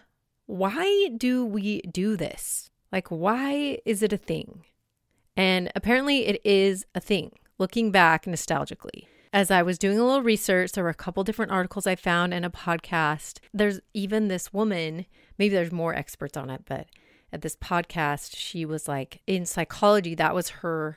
why 0.46 1.08
do 1.16 1.46
we 1.46 1.80
do 1.82 2.16
this? 2.16 2.70
Like, 2.92 3.08
why 3.08 3.78
is 3.86 4.02
it 4.02 4.12
a 4.12 4.18
thing? 4.18 4.64
And 5.36 5.72
apparently, 5.74 6.26
it 6.26 6.40
is 6.44 6.84
a 6.94 7.00
thing, 7.00 7.32
looking 7.58 7.90
back 7.90 8.26
nostalgically. 8.26 9.06
As 9.32 9.50
I 9.50 9.62
was 9.62 9.78
doing 9.78 9.98
a 9.98 10.04
little 10.04 10.22
research, 10.22 10.72
there 10.72 10.82
were 10.82 10.90
a 10.90 10.94
couple 10.94 11.22
different 11.22 11.52
articles 11.52 11.86
I 11.86 11.94
found 11.94 12.34
and 12.34 12.44
a 12.44 12.50
podcast. 12.50 13.38
There's 13.54 13.80
even 13.94 14.26
this 14.26 14.52
woman, 14.52 15.06
maybe 15.38 15.54
there's 15.54 15.70
more 15.70 15.94
experts 15.94 16.36
on 16.36 16.50
it, 16.50 16.62
but 16.66 16.88
at 17.32 17.42
this 17.42 17.54
podcast, 17.54 18.34
she 18.34 18.64
was 18.64 18.88
like, 18.88 19.20
in 19.28 19.46
psychology, 19.46 20.16
that 20.16 20.34
was 20.34 20.48
her 20.48 20.96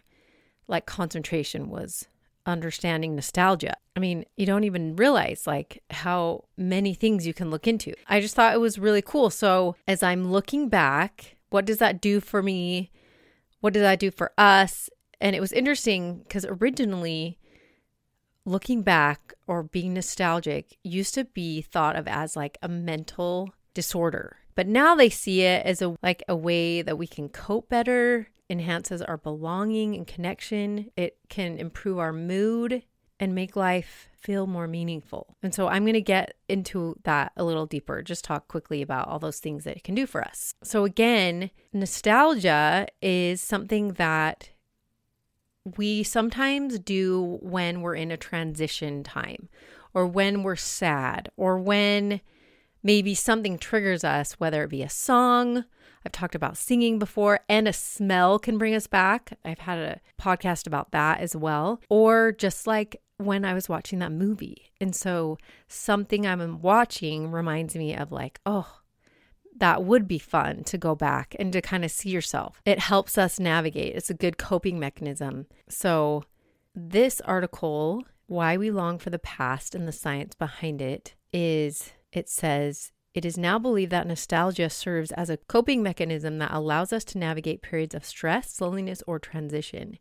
like 0.67 0.85
concentration 0.85 1.69
was 1.69 2.07
understanding 2.45 3.15
nostalgia. 3.15 3.75
I 3.95 3.99
mean, 3.99 4.25
you 4.35 4.45
don't 4.45 4.63
even 4.63 4.95
realize 4.95 5.45
like 5.45 5.83
how 5.91 6.45
many 6.57 6.93
things 6.93 7.27
you 7.27 7.33
can 7.33 7.51
look 7.51 7.67
into. 7.67 7.93
I 8.07 8.19
just 8.19 8.35
thought 8.35 8.53
it 8.53 8.59
was 8.59 8.79
really 8.79 9.01
cool. 9.01 9.29
So, 9.29 9.75
as 9.87 10.01
I'm 10.01 10.31
looking 10.31 10.69
back, 10.69 11.37
what 11.49 11.65
does 11.65 11.77
that 11.77 12.01
do 12.01 12.19
for 12.19 12.41
me? 12.41 12.91
What 13.59 13.73
does 13.73 13.83
that 13.83 13.99
do 13.99 14.09
for 14.09 14.31
us? 14.37 14.89
And 15.21 15.35
it 15.35 15.39
was 15.39 15.53
interesting 15.53 16.19
because 16.19 16.45
originally, 16.45 17.37
looking 18.45 18.81
back 18.81 19.33
or 19.47 19.63
being 19.63 19.93
nostalgic 19.93 20.77
used 20.83 21.13
to 21.15 21.25
be 21.25 21.61
thought 21.61 21.95
of 21.95 22.07
as 22.07 22.35
like 22.35 22.57
a 22.61 22.67
mental 22.67 23.53
disorder. 23.73 24.37
But 24.55 24.67
now 24.67 24.95
they 24.95 25.09
see 25.09 25.41
it 25.41 25.65
as 25.65 25.81
a 25.81 25.95
like 26.03 26.23
a 26.27 26.35
way 26.35 26.81
that 26.81 26.97
we 26.97 27.07
can 27.07 27.29
cope 27.29 27.69
better 27.69 28.27
enhances 28.49 29.01
our 29.01 29.17
belonging 29.17 29.95
and 29.95 30.05
connection. 30.05 30.91
It 30.95 31.17
can 31.29 31.57
improve 31.57 31.97
our 31.97 32.13
mood 32.13 32.83
and 33.19 33.35
make 33.35 33.55
life 33.55 34.09
feel 34.17 34.47
more 34.47 34.67
meaningful. 34.67 35.35
And 35.43 35.53
so 35.53 35.67
I'm 35.67 35.83
going 35.83 35.93
to 35.93 36.01
get 36.01 36.35
into 36.49 36.95
that 37.03 37.31
a 37.37 37.43
little 37.43 37.65
deeper, 37.65 38.01
just 38.01 38.23
talk 38.23 38.47
quickly 38.47 38.81
about 38.81 39.07
all 39.07 39.19
those 39.19 39.39
things 39.39 39.63
that 39.63 39.77
it 39.77 39.83
can 39.83 39.95
do 39.95 40.05
for 40.05 40.21
us. 40.21 40.55
So, 40.63 40.85
again, 40.85 41.49
nostalgia 41.71 42.87
is 43.01 43.41
something 43.41 43.93
that 43.93 44.49
we 45.77 46.03
sometimes 46.03 46.79
do 46.79 47.39
when 47.41 47.81
we're 47.81 47.95
in 47.95 48.11
a 48.11 48.17
transition 48.17 49.03
time 49.03 49.49
or 49.93 50.05
when 50.05 50.43
we're 50.43 50.55
sad 50.55 51.29
or 51.37 51.57
when 51.57 52.21
maybe 52.81 53.15
something 53.15 53.57
triggers 53.57 54.03
us, 54.03 54.33
whether 54.33 54.63
it 54.63 54.69
be 54.69 54.83
a 54.83 54.89
song. 54.89 55.65
I've 56.05 56.11
talked 56.11 56.35
about 56.35 56.57
singing 56.57 56.99
before, 56.99 57.39
and 57.47 57.65
a 57.65 57.71
smell 57.71 58.37
can 58.37 58.57
bring 58.57 58.75
us 58.75 58.87
back. 58.87 59.37
I've 59.45 59.59
had 59.59 59.79
a 59.79 60.01
podcast 60.21 60.67
about 60.67 60.91
that 60.91 61.21
as 61.21 61.33
well. 61.33 61.81
Or 61.89 62.33
just 62.33 62.67
like 62.67 63.01
when 63.17 63.45
I 63.45 63.53
was 63.53 63.69
watching 63.69 63.99
that 63.99 64.11
movie. 64.11 64.69
And 64.81 64.93
so 64.93 65.37
something 65.69 66.27
I'm 66.27 66.61
watching 66.61 67.31
reminds 67.31 67.75
me 67.75 67.95
of 67.95 68.11
like, 68.11 68.41
oh, 68.45 68.79
that 69.63 69.85
would 69.85 70.09
be 70.09 70.19
fun 70.19 70.61
to 70.65 70.77
go 70.77 70.93
back 70.93 71.37
and 71.39 71.53
to 71.53 71.61
kind 71.61 71.85
of 71.85 71.91
see 71.91 72.09
yourself. 72.09 72.61
It 72.65 72.79
helps 72.79 73.17
us 73.17 73.39
navigate. 73.39 73.95
It's 73.95 74.09
a 74.09 74.13
good 74.13 74.37
coping 74.37 74.77
mechanism. 74.77 75.45
So, 75.69 76.25
this 76.75 77.21
article, 77.21 78.03
Why 78.27 78.57
We 78.57 78.71
Long 78.71 78.99
for 78.99 79.09
the 79.09 79.19
Past 79.19 79.73
and 79.73 79.87
the 79.87 79.93
Science 79.93 80.35
Behind 80.35 80.81
It, 80.81 81.15
is 81.31 81.93
it 82.11 82.27
says, 82.27 82.91
it 83.13 83.23
is 83.23 83.37
now 83.37 83.57
believed 83.57 83.91
that 83.93 84.05
nostalgia 84.05 84.69
serves 84.69 85.13
as 85.13 85.29
a 85.29 85.37
coping 85.37 85.81
mechanism 85.81 86.39
that 86.39 86.51
allows 86.51 86.91
us 86.91 87.05
to 87.05 87.17
navigate 87.17 87.61
periods 87.61 87.95
of 87.95 88.03
stress, 88.03 88.59
loneliness, 88.59 89.01
or 89.07 89.17
transition. 89.17 89.97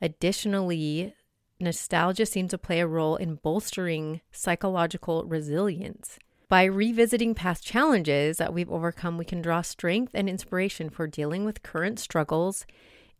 Additionally, 0.00 1.12
nostalgia 1.60 2.24
seems 2.24 2.50
to 2.52 2.56
play 2.56 2.80
a 2.80 2.86
role 2.86 3.16
in 3.16 3.34
bolstering 3.34 4.22
psychological 4.32 5.24
resilience. 5.24 6.18
By 6.48 6.64
revisiting 6.64 7.34
past 7.34 7.64
challenges 7.64 8.36
that 8.36 8.54
we've 8.54 8.70
overcome, 8.70 9.18
we 9.18 9.24
can 9.24 9.42
draw 9.42 9.62
strength 9.62 10.12
and 10.14 10.28
inspiration 10.28 10.90
for 10.90 11.08
dealing 11.08 11.44
with 11.44 11.64
current 11.64 11.98
struggles, 11.98 12.66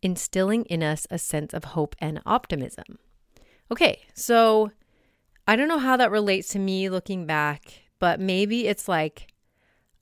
instilling 0.00 0.64
in 0.66 0.82
us 0.84 1.08
a 1.10 1.18
sense 1.18 1.52
of 1.52 1.64
hope 1.64 1.96
and 1.98 2.22
optimism. 2.24 2.98
Okay, 3.68 4.02
so 4.14 4.70
I 5.48 5.56
don't 5.56 5.66
know 5.66 5.78
how 5.80 5.96
that 5.96 6.12
relates 6.12 6.48
to 6.50 6.60
me 6.60 6.88
looking 6.88 7.26
back, 7.26 7.82
but 7.98 8.20
maybe 8.20 8.68
it's 8.68 8.86
like 8.86 9.32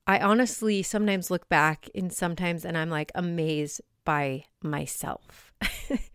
I 0.07 0.19
honestly 0.19 0.83
sometimes 0.83 1.31
look 1.31 1.49
back 1.49 1.89
and 1.95 2.13
sometimes 2.13 2.67
and 2.67 2.77
I'm 2.77 2.91
like 2.91 3.11
amazed 3.15 3.81
by 4.05 4.45
myself. 4.63 5.51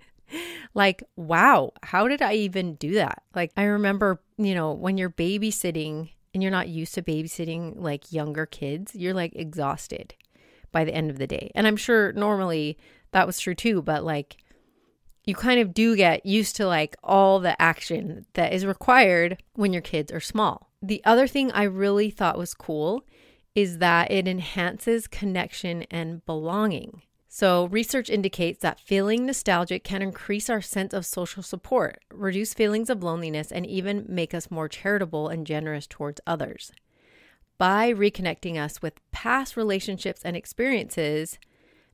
like, 0.76 1.04
wow, 1.16 1.74
how 1.82 2.08
did 2.08 2.22
I 2.22 2.34
even 2.34 2.76
do 2.76 2.94
that? 2.94 3.24
Like, 3.34 3.52
I 3.58 3.64
remember, 3.64 4.22
you 4.38 4.54
know, 4.54 4.74
when 4.74 5.00
you're 5.00 5.10
babysitting 5.10 6.10
and 6.34 6.44
you're 6.44 6.52
not 6.52 6.70
used 6.70 6.94
to 6.96 7.02
babysitting 7.02 7.74
like 7.78 8.12
younger 8.12 8.46
kids, 8.46 8.96
you're 8.96 9.14
like 9.14 9.36
exhausted 9.36 10.16
by 10.72 10.84
the 10.84 10.94
end 10.94 11.10
of 11.10 11.18
the 11.18 11.28
day. 11.28 11.52
And 11.56 11.66
I'm 11.66 11.78
sure 11.78 12.14
normally 12.14 12.78
that 13.12 13.26
was 13.26 13.40
true 13.40 13.56
too, 13.56 13.82
but 13.82 14.04
like, 14.04 14.38
you 15.26 15.36
kind 15.36 15.60
of 15.60 15.74
do 15.74 15.96
get 15.96 16.26
used 16.26 16.56
to 16.56 16.66
like 16.66 16.96
all 17.04 17.40
the 17.40 17.60
action 17.62 18.26
that 18.34 18.54
is 18.54 18.66
required 18.66 19.44
when 19.54 19.74
your 19.74 19.82
kids 19.82 20.12
are 20.12 20.20
small. 20.20 20.72
The 20.82 21.02
other 21.06 21.28
thing 21.28 21.52
I 21.52 21.64
really 21.64 22.10
thought 22.10 22.38
was 22.38 22.54
cool 22.54 23.04
is 23.54 23.80
that 23.80 24.12
it 24.12 24.28
enhances 24.28 25.08
connection 25.08 25.84
and 25.92 26.26
belonging. 26.26 27.02
So, 27.32 27.68
research 27.68 28.10
indicates 28.10 28.60
that 28.62 28.80
feeling 28.80 29.28
nostalgic 29.28 29.84
can 29.84 30.02
increase 30.02 30.50
our 30.50 30.62
sense 30.62 30.96
of 30.96 31.06
social 31.06 31.44
support, 31.44 32.02
reduce 32.12 32.56
feelings 32.56 32.90
of 32.90 33.04
loneliness, 33.04 33.52
and 33.52 33.68
even 33.68 34.04
make 34.10 34.34
us 34.34 34.50
more 34.50 34.68
charitable 34.68 35.28
and 35.28 35.46
generous 35.46 35.86
towards 35.86 36.20
others. 36.26 36.72
By 37.60 37.94
reconnecting 37.94 38.58
us 38.60 38.82
with 38.82 39.00
past 39.12 39.56
relationships 39.56 40.22
and 40.26 40.36
experiences, 40.36 41.38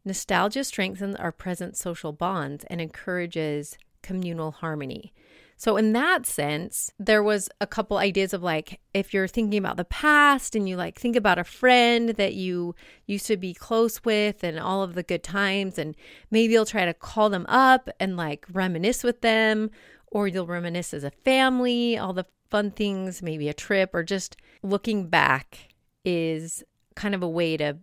nostalgia 0.06 0.64
strengthens 0.64 1.18
our 1.18 1.34
present 1.34 1.76
social 1.76 2.14
bonds 2.14 2.64
and 2.70 2.80
encourages 2.80 3.78
communal 4.02 4.52
harmony. 4.52 5.12
So, 5.58 5.78
in 5.78 5.94
that 5.94 6.26
sense, 6.26 6.92
there 7.00 7.24
was 7.24 7.50
a 7.62 7.68
couple 7.68 7.98
ideas 7.98 8.34
of 8.34 8.44
like, 8.44 8.82
if 8.94 9.14
you're 9.14 9.28
thinking 9.28 9.58
about 9.58 9.78
the 9.78 9.86
past 9.86 10.54
and 10.56 10.68
you 10.68 10.76
like 10.76 11.00
think 11.00 11.16
about 11.16 11.40
a 11.40 11.46
friend 11.46 12.10
that 12.10 12.34
you 12.34 12.76
used 13.06 13.26
to 13.28 13.38
be 13.38 13.54
close 13.54 14.04
with 14.04 14.44
and 14.44 14.60
all 14.60 14.84
of 14.84 14.96
the 14.96 15.04
good 15.04 15.24
times, 15.24 15.78
and 15.78 15.96
maybe 16.30 16.54
you'll 16.54 16.66
try 16.66 16.84
to 16.86 16.94
call 16.94 17.30
them 17.30 17.46
up 17.48 17.90
and 18.00 18.18
like 18.18 18.46
reminisce 18.52 19.04
with 19.04 19.22
them, 19.22 19.72
or 20.08 20.28
you'll 20.28 20.46
reminisce 20.46 20.94
as 20.94 21.06
a 21.06 21.12
family, 21.12 21.98
all 21.98 22.14
the 22.14 22.26
fun 22.50 22.72
things, 22.72 23.22
maybe 23.22 23.48
a 23.48 23.54
trip, 23.54 23.92
or 23.94 24.04
just 24.04 24.36
looking 24.62 25.08
back 25.08 25.70
is 26.04 26.64
kind 26.96 27.16
of 27.16 27.24
a 27.24 27.30
way 27.30 27.58
to 27.58 27.78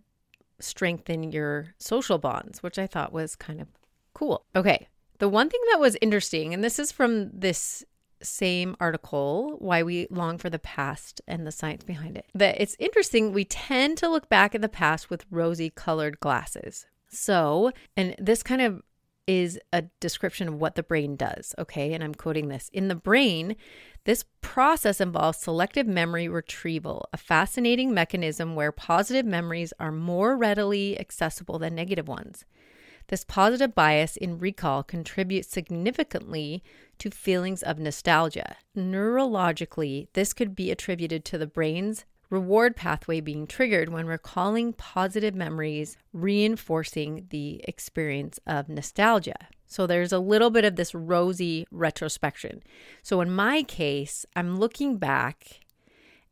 strengthen 0.59 1.31
your 1.31 1.73
social 1.77 2.17
bonds, 2.17 2.61
which 2.61 2.77
I 2.77 2.87
thought 2.87 3.11
was 3.11 3.35
kind 3.35 3.59
of 3.59 3.67
cool. 4.13 4.45
Okay, 4.55 4.87
the 5.19 5.29
one 5.29 5.49
thing 5.49 5.61
that 5.71 5.79
was 5.79 5.97
interesting, 6.01 6.53
and 6.53 6.63
this 6.63 6.79
is 6.79 6.91
from 6.91 7.29
this 7.31 7.83
same 8.21 8.75
article, 8.79 9.57
Why 9.59 9.83
We 9.83 10.07
Long 10.09 10.37
for 10.37 10.49
the 10.49 10.59
Past 10.59 11.21
and 11.27 11.45
the 11.45 11.51
Science 11.51 11.83
Behind 11.83 12.17
It, 12.17 12.25
that 12.33 12.59
it's 12.59 12.75
interesting. 12.79 13.33
We 13.33 13.45
tend 13.45 13.97
to 13.99 14.09
look 14.09 14.29
back 14.29 14.55
at 14.55 14.61
the 14.61 14.69
past 14.69 15.09
with 15.09 15.25
rosy 15.29 15.69
colored 15.69 16.19
glasses. 16.19 16.85
So, 17.09 17.71
and 17.95 18.15
this 18.17 18.41
kind 18.41 18.61
of 18.61 18.81
is 19.27 19.59
a 19.71 19.83
description 19.99 20.47
of 20.47 20.55
what 20.55 20.75
the 20.75 20.83
brain 20.83 21.15
does, 21.15 21.55
okay? 21.57 21.93
And 21.93 22.03
I'm 22.03 22.15
quoting 22.15 22.49
this. 22.49 22.69
In 22.73 22.87
the 22.87 22.95
brain, 22.95 23.55
this 24.05 24.25
process 24.41 24.99
involves 24.99 25.37
selective 25.37 25.87
memory 25.87 26.27
retrieval, 26.27 27.07
a 27.13 27.17
fascinating 27.17 27.93
mechanism 27.93 28.55
where 28.55 28.71
positive 28.73 29.25
memories 29.25 29.73
are 29.79 29.91
more 29.91 30.35
readily 30.35 30.99
accessible 30.99 31.57
than 31.57 31.75
negative 31.75 32.07
ones. 32.07 32.43
This 33.07 33.25
positive 33.25 33.75
bias 33.75 34.15
in 34.17 34.39
recall 34.39 34.83
contributes 34.83 35.49
significantly 35.49 36.63
to 36.99 37.09
feelings 37.11 37.61
of 37.61 37.79
nostalgia. 37.79 38.55
Neurologically, 38.75 40.07
this 40.13 40.33
could 40.33 40.55
be 40.55 40.71
attributed 40.71 41.25
to 41.25 41.37
the 41.37 41.47
brain's 41.47 42.05
reward 42.29 42.75
pathway 42.75 43.21
being 43.21 43.45
triggered 43.45 43.89
when 43.89 44.07
recalling 44.07 44.73
positive 44.73 45.35
memories, 45.35 45.97
reinforcing 46.11 47.27
the 47.29 47.61
experience 47.67 48.39
of 48.47 48.67
nostalgia. 48.67 49.47
So 49.67 49.85
there's 49.85 50.11
a 50.11 50.19
little 50.19 50.49
bit 50.49 50.65
of 50.65 50.75
this 50.75 50.95
rosy 50.95 51.67
retrospection. 51.71 52.63
So 53.03 53.21
in 53.21 53.31
my 53.31 53.63
case, 53.63 54.25
I'm 54.35 54.59
looking 54.59 54.97
back 54.97 55.61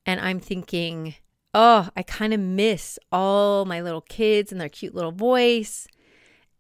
and 0.06 0.20
I'm 0.20 0.40
thinking, 0.40 1.16
oh, 1.54 1.90
I 1.96 2.02
kind 2.02 2.34
of 2.34 2.40
miss 2.40 2.98
all 3.12 3.66
my 3.66 3.82
little 3.82 4.02
kids 4.02 4.52
and 4.52 4.60
their 4.60 4.70
cute 4.70 4.96
little 4.96 5.12
voice 5.12 5.88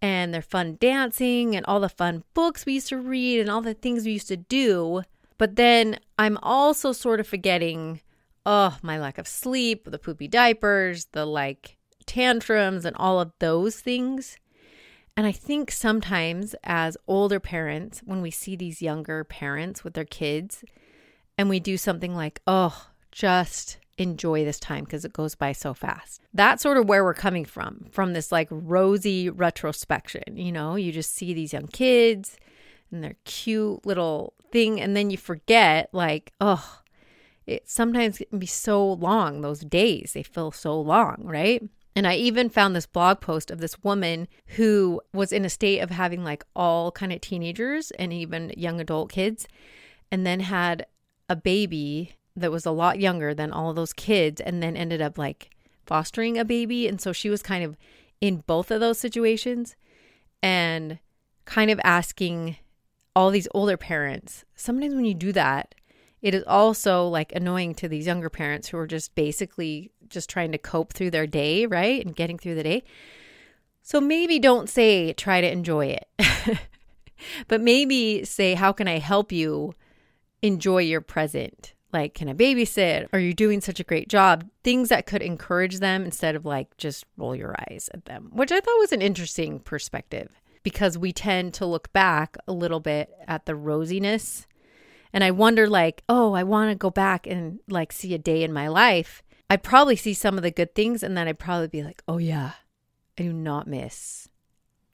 and 0.02 0.34
their 0.34 0.42
fun 0.42 0.78
dancing 0.80 1.56
and 1.56 1.66
all 1.66 1.80
the 1.80 1.90
fun 1.90 2.24
books 2.34 2.66
we 2.66 2.74
used 2.74 2.90
to 2.90 2.98
read 2.98 3.40
and 3.40 3.50
all 3.50 3.62
the 3.62 3.74
things 3.74 4.06
we 4.06 4.14
used 4.14 4.28
to 4.30 4.38
do. 4.38 5.04
But 5.38 5.56
then 5.56 6.00
I'm 6.18 6.38
also 6.42 6.92
sort 6.92 7.20
of 7.20 7.28
forgetting, 7.28 8.02
oh, 8.46 8.78
my 8.82 9.00
lack 9.00 9.18
of 9.18 9.28
sleep, 9.28 9.86
the 9.86 10.00
poopy 10.00 10.28
diapers, 10.28 11.06
the 11.12 11.26
like 11.26 11.78
tantrums, 12.06 12.86
and 12.86 12.96
all 12.98 13.20
of 13.20 13.32
those 13.40 13.80
things. 13.80 14.38
And 15.18 15.28
I 15.28 15.32
think 15.32 15.72
sometimes 15.72 16.56
as 16.64 16.98
older 17.08 17.40
parents, 17.40 18.02
when 18.06 18.22
we 18.22 18.32
see 18.32 18.56
these 18.56 18.82
younger 18.82 19.24
parents 19.24 19.84
with 19.84 19.94
their 19.94 20.06
kids, 20.06 20.64
and 21.38 21.50
we 21.50 21.60
do 21.60 21.78
something 21.78 22.16
like, 22.16 22.42
oh, 22.48 22.88
just 23.12 23.78
enjoy 24.02 24.44
this 24.44 24.60
time 24.60 24.84
because 24.84 25.06
it 25.06 25.14
goes 25.14 25.36
by 25.36 25.52
so 25.52 25.74
fast. 25.74 26.22
That's 26.34 26.64
sort 26.64 26.78
of 26.78 26.88
where 26.88 27.04
we're 27.04 27.14
coming 27.14 27.46
from, 27.46 27.86
from 27.92 28.14
this 28.14 28.32
like 28.32 28.48
rosy 28.50 29.30
retrospection. 29.30 30.36
You 30.36 30.52
know, 30.52 30.76
you 30.76 30.92
just 30.92 31.14
see 31.14 31.34
these 31.34 31.54
young 31.54 31.68
kids 31.68 32.38
and 32.92 33.04
their 33.04 33.16
cute 33.24 33.86
little 33.86 34.34
thing, 34.52 34.82
and 34.82 34.96
then 34.96 35.10
you 35.10 35.18
forget, 35.18 35.90
like, 35.94 36.34
oh, 36.42 36.82
it 37.46 37.70
sometimes 37.70 38.18
can 38.18 38.40
be 38.40 38.46
so 38.46 38.94
long, 38.94 39.42
those 39.42 39.62
days, 39.62 40.12
they 40.14 40.24
feel 40.24 40.52
so 40.52 40.80
long, 40.80 41.22
right? 41.24 41.64
And 41.96 42.08
I 42.08 42.16
even 42.16 42.50
found 42.50 42.76
this 42.76 42.86
blog 42.86 43.20
post 43.20 43.52
of 43.52 43.60
this 43.60 43.82
woman 43.84 44.28
who 44.58 45.02
was 45.14 45.32
in 45.32 45.44
a 45.44 45.50
state 45.50 45.80
of 45.80 45.90
having 45.90 46.24
like 46.24 46.46
all 46.56 46.92
kind 46.92 47.12
of 47.12 47.20
teenagers 47.22 47.92
and 47.92 48.14
even 48.14 48.54
young 48.56 48.80
adult 48.80 49.12
kids, 49.12 49.48
and 50.12 50.26
then 50.26 50.42
had 50.42 50.86
a 51.30 51.36
baby 51.36 52.14
that 52.36 52.52
was 52.52 52.66
a 52.66 52.72
lot 52.72 53.00
younger 53.00 53.34
than 53.34 53.52
all 53.52 53.74
those 53.74 53.94
kids 53.94 54.40
and 54.42 54.62
then 54.62 54.78
ended 54.78 55.02
up 55.02 55.18
like 55.18 55.50
fostering 55.86 56.38
a 56.38 56.46
baby. 56.46 56.88
And 56.88 57.02
so 57.02 57.12
she 57.12 57.30
was 57.30 57.42
kind 57.42 57.64
of 57.64 57.76
in 58.20 58.44
both 58.48 58.72
of 58.72 58.80
those 58.80 59.00
situations 59.00 59.76
and 60.42 61.00
kind 61.46 61.72
of 61.72 61.80
asking 61.84 62.58
all 63.16 63.30
these 63.32 63.48
older 63.54 63.78
parents. 63.78 64.46
Sometimes 64.56 64.96
when 64.96 65.06
you 65.06 65.14
do 65.14 65.32
that, 65.34 65.76
it 66.22 66.36
is 66.36 66.44
also 66.46 67.08
like 67.08 67.34
annoying 67.36 67.74
to 67.76 67.88
these 67.88 68.06
younger 68.06 68.30
parents 68.30 68.70
who 68.70 68.78
are 68.78 68.88
just 68.88 69.14
basically 69.16 69.92
just 70.08 70.30
trying 70.30 70.52
to 70.52 70.58
cope 70.58 70.94
through 70.94 71.12
their 71.12 71.28
day, 71.28 71.66
right? 71.66 72.06
And 72.06 72.16
getting 72.16 72.38
through 72.38 72.56
the 72.56 72.64
day. 72.64 72.84
So 73.82 74.00
maybe 74.00 74.40
don't 74.40 74.70
say 74.70 75.14
try 75.14 75.42
to 75.42 75.52
enjoy 75.52 75.98
it. 75.98 76.60
but 77.48 77.60
maybe 77.60 78.24
say 78.24 78.54
how 78.54 78.72
can 78.72 78.88
I 78.88 79.00
help 79.00 79.32
you 79.32 79.74
enjoy 80.42 80.80
your 80.80 81.02
present. 81.02 81.74
Like, 81.94 82.14
can 82.14 82.30
I 82.30 82.34
babysit? 82.34 83.08
Are 83.12 83.20
you 83.20 83.34
doing 83.34 83.62
such 83.62 83.80
a 83.80 83.84
great 83.84 84.08
job? 84.08 84.50
Things 84.64 84.90
that 84.90 85.06
could 85.06 85.22
encourage 85.22 85.80
them 85.80 86.06
instead 86.06 86.36
of 86.36 86.46
like 86.46 86.78
just 86.78 87.06
roll 87.18 87.36
your 87.36 87.56
eyes 87.70 87.90
at 87.94 88.06
them, 88.06 88.30
which 88.34 88.52
I 88.52 88.60
thought 88.60 88.80
was 88.80 88.92
an 88.92 89.02
interesting 89.02 89.60
perspective 89.60 90.30
because 90.64 90.98
we 90.98 91.12
tend 91.12 91.54
to 91.56 91.66
look 91.66 91.92
back 91.92 92.38
a 92.48 92.54
little 92.54 92.80
bit 92.80 93.12
at 93.28 93.46
the 93.46 93.54
rosiness. 93.54 94.46
And 95.14 95.24
I 95.24 95.32
wonder, 95.32 95.68
like, 95.68 96.04
oh, 96.08 96.34
I 96.34 96.44
want 96.44 96.72
to 96.72 96.76
go 96.76 96.90
back 96.90 97.28
and 97.28 97.60
like 97.68 97.92
see 97.92 98.14
a 98.14 98.18
day 98.18 98.44
in 98.44 98.54
my 98.54 98.68
life. 98.68 99.24
I'd 99.50 99.64
probably 99.64 99.98
see 99.98 100.14
some 100.14 100.38
of 100.38 100.44
the 100.44 100.52
good 100.52 100.74
things 100.74 101.04
and 101.04 101.18
then 101.18 101.28
I'd 101.28 101.40
probably 101.40 101.68
be 101.68 101.84
like, 101.84 102.02
oh, 102.08 102.18
yeah, 102.18 102.52
I 103.20 103.24
do 103.24 103.34
not 103.34 103.68
miss 103.68 104.30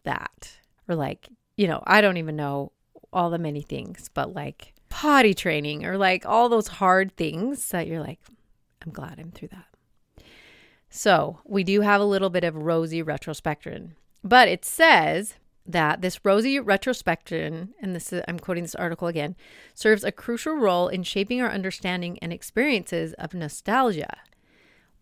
that. 0.03 0.57
Or 0.87 0.95
like, 0.95 1.29
you 1.55 1.67
know, 1.67 1.83
I 1.85 2.01
don't 2.01 2.17
even 2.17 2.35
know 2.35 2.71
all 3.13 3.29
the 3.29 3.37
many 3.37 3.61
things, 3.61 4.09
but 4.11 4.33
like 4.33 4.73
potty 4.89 5.34
training 5.34 5.86
or 5.86 5.98
like 5.98 6.25
all 6.25 6.50
those 6.50 6.67
hard 6.67 7.15
things 7.15 7.70
that 7.70 7.88
you're 7.88 8.01
like, 8.01 8.20
I'm 8.86 8.91
glad 8.91 9.20
I'm 9.20 9.32
through 9.32 9.50
that. 9.50 9.65
So 10.89 11.39
we 11.46 11.63
do 11.63 11.82
have 11.82 12.01
a 12.01 12.06
little 12.06 12.29
bit 12.29 12.44
of 12.44 12.56
rosy 12.56 13.03
retrospection, 13.03 13.96
but 14.24 14.48
it 14.48 14.63
says 14.63 15.36
that 15.65 16.01
this 16.01 16.24
rosy 16.24 16.60
retrospection, 16.60 17.74
and 17.82 17.94
this 17.94 18.13
is, 18.13 18.24
I'm 18.27 18.39
quoting 18.39 18.63
this 18.63 18.75
article 18.75 19.08
again, 19.08 19.36
serves 19.74 20.03
a 20.03 20.12
crucial 20.12 20.56
role 20.56 20.88
in 20.88 21.03
shaping 21.03 21.41
our 21.41 21.51
understanding 21.51 22.17
and 22.20 22.32
experiences 22.32 23.13
of 23.13 23.34
nostalgia. 23.34 24.17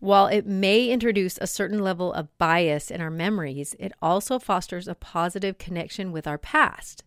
While 0.00 0.26
it 0.26 0.44
may 0.44 0.88
introduce 0.88 1.38
a 1.38 1.46
certain 1.46 1.78
level 1.78 2.12
of 2.12 2.36
bias 2.36 2.90
in 2.90 3.00
our 3.00 3.10
memories, 3.10 3.74
it 3.78 3.92
also 4.02 4.38
fosters 4.38 4.88
a 4.88 4.94
positive 4.94 5.56
connection 5.56 6.12
with 6.12 6.26
our 6.26 6.36
past. 6.36 7.04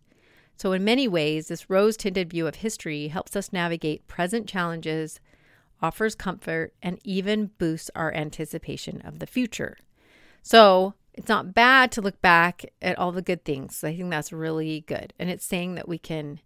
So, 0.60 0.72
in 0.72 0.84
many 0.84 1.08
ways, 1.08 1.48
this 1.48 1.70
rose 1.70 1.96
tinted 1.96 2.28
view 2.28 2.46
of 2.46 2.56
history 2.56 3.08
helps 3.08 3.34
us 3.34 3.50
navigate 3.50 4.06
present 4.06 4.46
challenges, 4.46 5.18
offers 5.80 6.14
comfort, 6.14 6.74
and 6.82 6.98
even 7.02 7.52
boosts 7.56 7.90
our 7.94 8.12
anticipation 8.12 9.00
of 9.00 9.20
the 9.20 9.26
future. 9.26 9.78
So, 10.42 10.92
it's 11.14 11.30
not 11.30 11.54
bad 11.54 11.90
to 11.92 12.02
look 12.02 12.20
back 12.20 12.66
at 12.82 12.98
all 12.98 13.10
the 13.10 13.22
good 13.22 13.42
things. 13.42 13.82
I 13.82 13.96
think 13.96 14.10
that's 14.10 14.34
really 14.34 14.82
good. 14.82 15.14
And 15.18 15.30
it's 15.30 15.46
saying 15.46 15.76
that 15.76 15.88
we 15.88 15.96
can, 15.96 16.40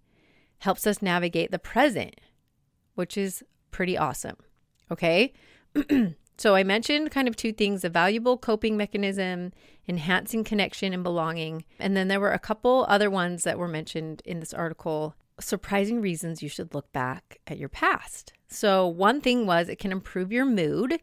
helps 0.58 0.86
us 0.86 1.02
navigate 1.02 1.50
the 1.50 1.58
present, 1.58 2.20
which 2.94 3.18
is 3.18 3.42
pretty 3.72 3.98
awesome. 3.98 4.36
Okay. 4.92 5.32
So 6.36 6.54
I 6.54 6.64
mentioned 6.64 7.10
kind 7.10 7.28
of 7.28 7.36
two 7.36 7.52
things 7.52 7.84
a 7.84 7.88
valuable 7.88 8.36
coping 8.36 8.76
mechanism, 8.76 9.52
enhancing 9.88 10.44
connection 10.44 10.92
and 10.92 11.02
belonging. 11.02 11.64
And 11.78 11.96
then 11.96 12.08
there 12.08 12.20
were 12.20 12.32
a 12.32 12.38
couple 12.38 12.86
other 12.88 13.10
ones 13.10 13.44
that 13.44 13.58
were 13.58 13.68
mentioned 13.68 14.22
in 14.24 14.40
this 14.40 14.54
article 14.54 15.14
surprising 15.40 16.00
reasons 16.00 16.42
you 16.42 16.48
should 16.48 16.74
look 16.74 16.92
back 16.92 17.40
at 17.46 17.58
your 17.58 17.68
past. 17.68 18.32
So, 18.48 18.86
one 18.86 19.20
thing 19.20 19.46
was 19.46 19.68
it 19.68 19.78
can 19.78 19.92
improve 19.92 20.32
your 20.32 20.44
mood. 20.44 21.00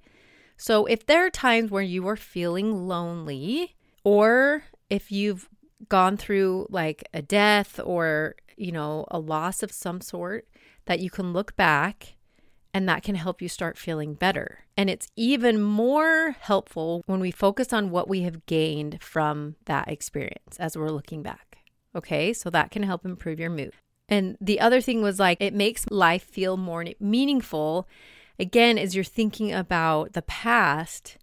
So, 0.58 0.86
if 0.86 1.06
there 1.06 1.26
are 1.26 1.30
times 1.30 1.72
where 1.72 1.84
you 1.84 2.08
are 2.08 2.16
feeling 2.16 2.88
lonely, 2.88 3.76
or 4.04 4.64
if 4.90 5.12
you've 5.12 5.50
gone 5.90 6.18
through 6.18 6.68
like 6.70 7.04
a 7.14 7.22
death 7.22 7.80
or, 7.84 8.36
you 8.56 8.72
know, 8.72 9.06
a 9.12 9.20
loss 9.20 9.64
of 9.64 9.72
some 9.72 10.00
sort, 10.02 10.48
that 10.86 11.00
you 11.00 11.10
can 11.10 11.34
look 11.34 11.56
back 11.56 12.16
and 12.74 12.88
that 12.88 13.04
can 13.04 13.16
help 13.16 13.42
you 13.42 13.50
start 13.50 13.78
feeling 13.78 14.14
better. 14.14 14.60
And 14.78 14.90
it's 14.90 15.08
even 15.16 15.62
more 15.62 16.36
helpful 16.40 17.04
when 17.06 17.20
we 17.20 17.32
focus 17.32 17.74
on 17.74 17.92
what 17.92 18.08
we 18.08 18.22
have 18.22 18.46
gained 18.46 19.02
from 19.02 19.56
that 19.66 19.90
experience 19.90 20.58
as 20.60 20.78
we're 20.78 20.90
looking 20.90 21.22
back. 21.22 21.58
Okay, 21.96 22.32
so 22.34 22.50
that 22.50 22.72
can 22.72 22.84
help 22.84 23.06
improve 23.06 23.40
your 23.40 23.50
mood. 23.50 23.74
And 24.08 24.38
the 24.42 24.60
other 24.60 24.82
thing 24.82 25.02
was 25.02 25.20
like, 25.20 25.38
it 25.42 25.54
makes 25.54 25.86
life 25.90 26.24
feel 26.24 26.58
more 26.58 26.86
meaningful. 27.00 27.88
Again, 28.40 28.78
as 28.78 28.96
you're 28.96 29.04
thinking 29.04 29.54
about 29.54 30.14
the 30.14 30.22
past 30.22 31.18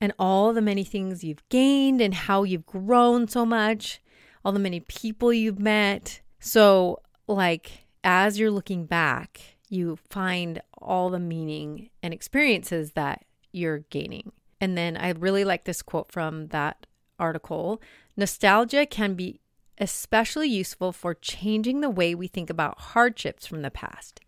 and 0.00 0.12
all 0.18 0.52
the 0.52 0.60
many 0.60 0.84
things 0.84 1.22
you've 1.24 1.48
gained 1.48 2.00
and 2.00 2.14
how 2.14 2.42
you've 2.42 2.66
grown 2.66 3.28
so 3.28 3.46
much, 3.46 4.00
all 4.44 4.52
the 4.52 4.58
many 4.58 4.80
people 4.80 5.32
you've 5.32 5.60
met. 5.60 6.20
So, 6.40 7.00
like, 7.28 7.86
as 8.02 8.38
you're 8.38 8.50
looking 8.50 8.86
back, 8.86 9.51
you 9.72 9.98
find 10.10 10.60
all 10.76 11.08
the 11.08 11.18
meaning 11.18 11.88
and 12.02 12.12
experiences 12.12 12.92
that 12.92 13.24
you're 13.52 13.78
gaining. 13.90 14.30
And 14.60 14.76
then 14.76 14.96
I 14.96 15.10
really 15.10 15.44
like 15.44 15.64
this 15.64 15.80
quote 15.80 16.12
from 16.12 16.48
that 16.48 16.86
article 17.18 17.80
Nostalgia 18.16 18.84
can 18.84 19.14
be 19.14 19.40
especially 19.78 20.48
useful 20.48 20.92
for 20.92 21.14
changing 21.14 21.80
the 21.80 21.88
way 21.88 22.14
we 22.14 22.28
think 22.28 22.50
about 22.50 22.78
hardships 22.78 23.46
from 23.46 23.62
the 23.62 23.70
past. 23.70 24.20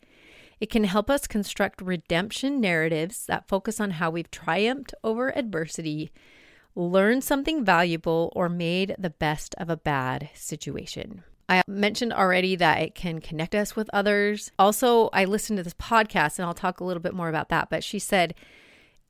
It 0.61 0.71
can 0.71 0.85
help 0.85 1.11
us 1.11 1.27
construct 1.27 1.83
redemption 1.83 2.61
narratives 2.61 3.27
that 3.27 3.47
focus 3.47 3.81
on 3.81 3.93
how 3.93 4.11
we've 4.11 4.31
triumphed 4.31 4.95
over 5.05 5.37
adversity, 5.37 6.11
learned 6.75 7.23
something 7.23 7.65
valuable, 7.65 8.33
or 8.35 8.49
made 8.49 8.97
the 8.99 9.11
best 9.11 9.55
of 9.59 9.69
a 9.69 9.77
bad 9.77 10.31
situation. 10.33 11.23
I 11.49 11.63
mentioned 11.67 12.13
already 12.13 12.57
that 12.57 12.81
it 12.81 12.95
can 12.95 13.21
connect 13.21 13.55
us 13.55 13.77
with 13.77 13.91
others. 13.93 14.51
Also, 14.59 15.11
I 15.13 15.25
listened 15.25 15.59
to 15.59 15.63
this 15.63 15.75
podcast 15.75 16.39
and 16.39 16.47
I'll 16.47 16.55
talk 16.55 16.81
a 16.81 16.85
little 16.85 17.03
bit 17.03 17.15
more 17.15 17.29
about 17.29 17.51
that, 17.51 17.69
but 17.71 17.85
she 17.85 17.99
said 17.99 18.35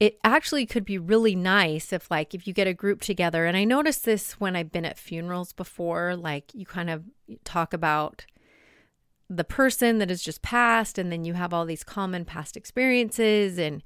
it 0.01 0.19
actually 0.25 0.67
could 0.67 0.85
be 0.85 0.99
really 0.99 1.37
nice 1.37 1.93
if 1.93 2.11
like 2.11 2.35
if 2.35 2.47
you 2.47 2.53
get 2.53 2.67
a 2.67 2.75
group 2.75 3.01
together 3.01 3.47
and 3.47 3.57
I 3.57 3.65
noticed 3.65 4.05
this 4.05 4.33
when 4.41 4.57
I've 4.57 4.73
been 4.73 4.85
at 4.85 4.99
funerals 4.99 5.53
before, 5.53 6.17
like 6.17 6.53
you 6.53 6.67
kind 6.67 6.91
of 6.91 7.05
talk 7.45 7.73
about 7.73 8.27
the 9.31 9.45
person 9.45 9.99
that 9.99 10.11
has 10.11 10.23
just 10.23 10.43
passed 10.43 10.99
and 10.99 11.11
then 11.11 11.25
you 11.25 11.35
have 11.35 11.55
all 11.55 11.65
these 11.65 11.85
common 11.85 12.25
past 12.25 12.57
experiences 12.57 13.59
and 13.59 13.83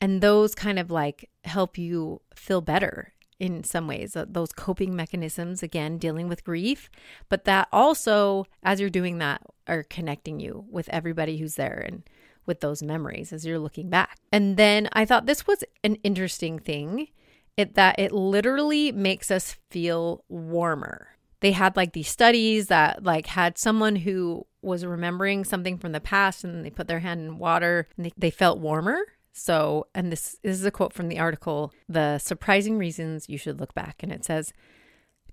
and 0.00 0.20
those 0.20 0.54
kind 0.54 0.78
of 0.78 0.90
like 0.90 1.30
help 1.44 1.78
you 1.78 2.20
feel 2.34 2.60
better 2.60 3.12
in 3.44 3.64
some 3.64 3.86
ways, 3.86 4.16
those 4.28 4.52
coping 4.52 4.96
mechanisms, 4.96 5.62
again, 5.62 5.98
dealing 5.98 6.28
with 6.28 6.44
grief, 6.44 6.90
but 7.28 7.44
that 7.44 7.68
also, 7.72 8.46
as 8.62 8.80
you're 8.80 8.90
doing 8.90 9.18
that, 9.18 9.42
are 9.66 9.82
connecting 9.82 10.40
you 10.40 10.64
with 10.70 10.88
everybody 10.88 11.36
who's 11.36 11.56
there 11.56 11.84
and 11.86 12.02
with 12.46 12.60
those 12.60 12.82
memories 12.82 13.32
as 13.32 13.44
you're 13.44 13.58
looking 13.58 13.90
back. 13.90 14.18
And 14.32 14.56
then 14.56 14.88
I 14.92 15.04
thought 15.04 15.26
this 15.26 15.46
was 15.46 15.64
an 15.82 15.96
interesting 15.96 16.58
thing 16.58 17.08
it, 17.56 17.74
that 17.74 17.98
it 17.98 18.12
literally 18.12 18.92
makes 18.92 19.30
us 19.30 19.56
feel 19.70 20.24
warmer. 20.28 21.08
They 21.40 21.52
had 21.52 21.76
like 21.76 21.92
these 21.92 22.08
studies 22.08 22.68
that 22.68 23.02
like 23.04 23.26
had 23.26 23.58
someone 23.58 23.96
who 23.96 24.46
was 24.62 24.86
remembering 24.86 25.44
something 25.44 25.76
from 25.76 25.92
the 25.92 26.00
past 26.00 26.44
and 26.44 26.64
they 26.64 26.70
put 26.70 26.88
their 26.88 27.00
hand 27.00 27.20
in 27.20 27.38
water 27.38 27.86
and 27.96 28.06
they, 28.06 28.12
they 28.16 28.30
felt 28.30 28.58
warmer 28.58 29.04
so, 29.34 29.88
and 29.94 30.12
this, 30.12 30.38
this 30.44 30.56
is 30.56 30.64
a 30.64 30.70
quote 30.70 30.92
from 30.92 31.08
the 31.08 31.18
article 31.18 31.72
The 31.88 32.18
Surprising 32.18 32.78
Reasons 32.78 33.28
You 33.28 33.36
Should 33.36 33.58
Look 33.58 33.74
Back. 33.74 34.02
And 34.02 34.12
it 34.12 34.24
says, 34.24 34.52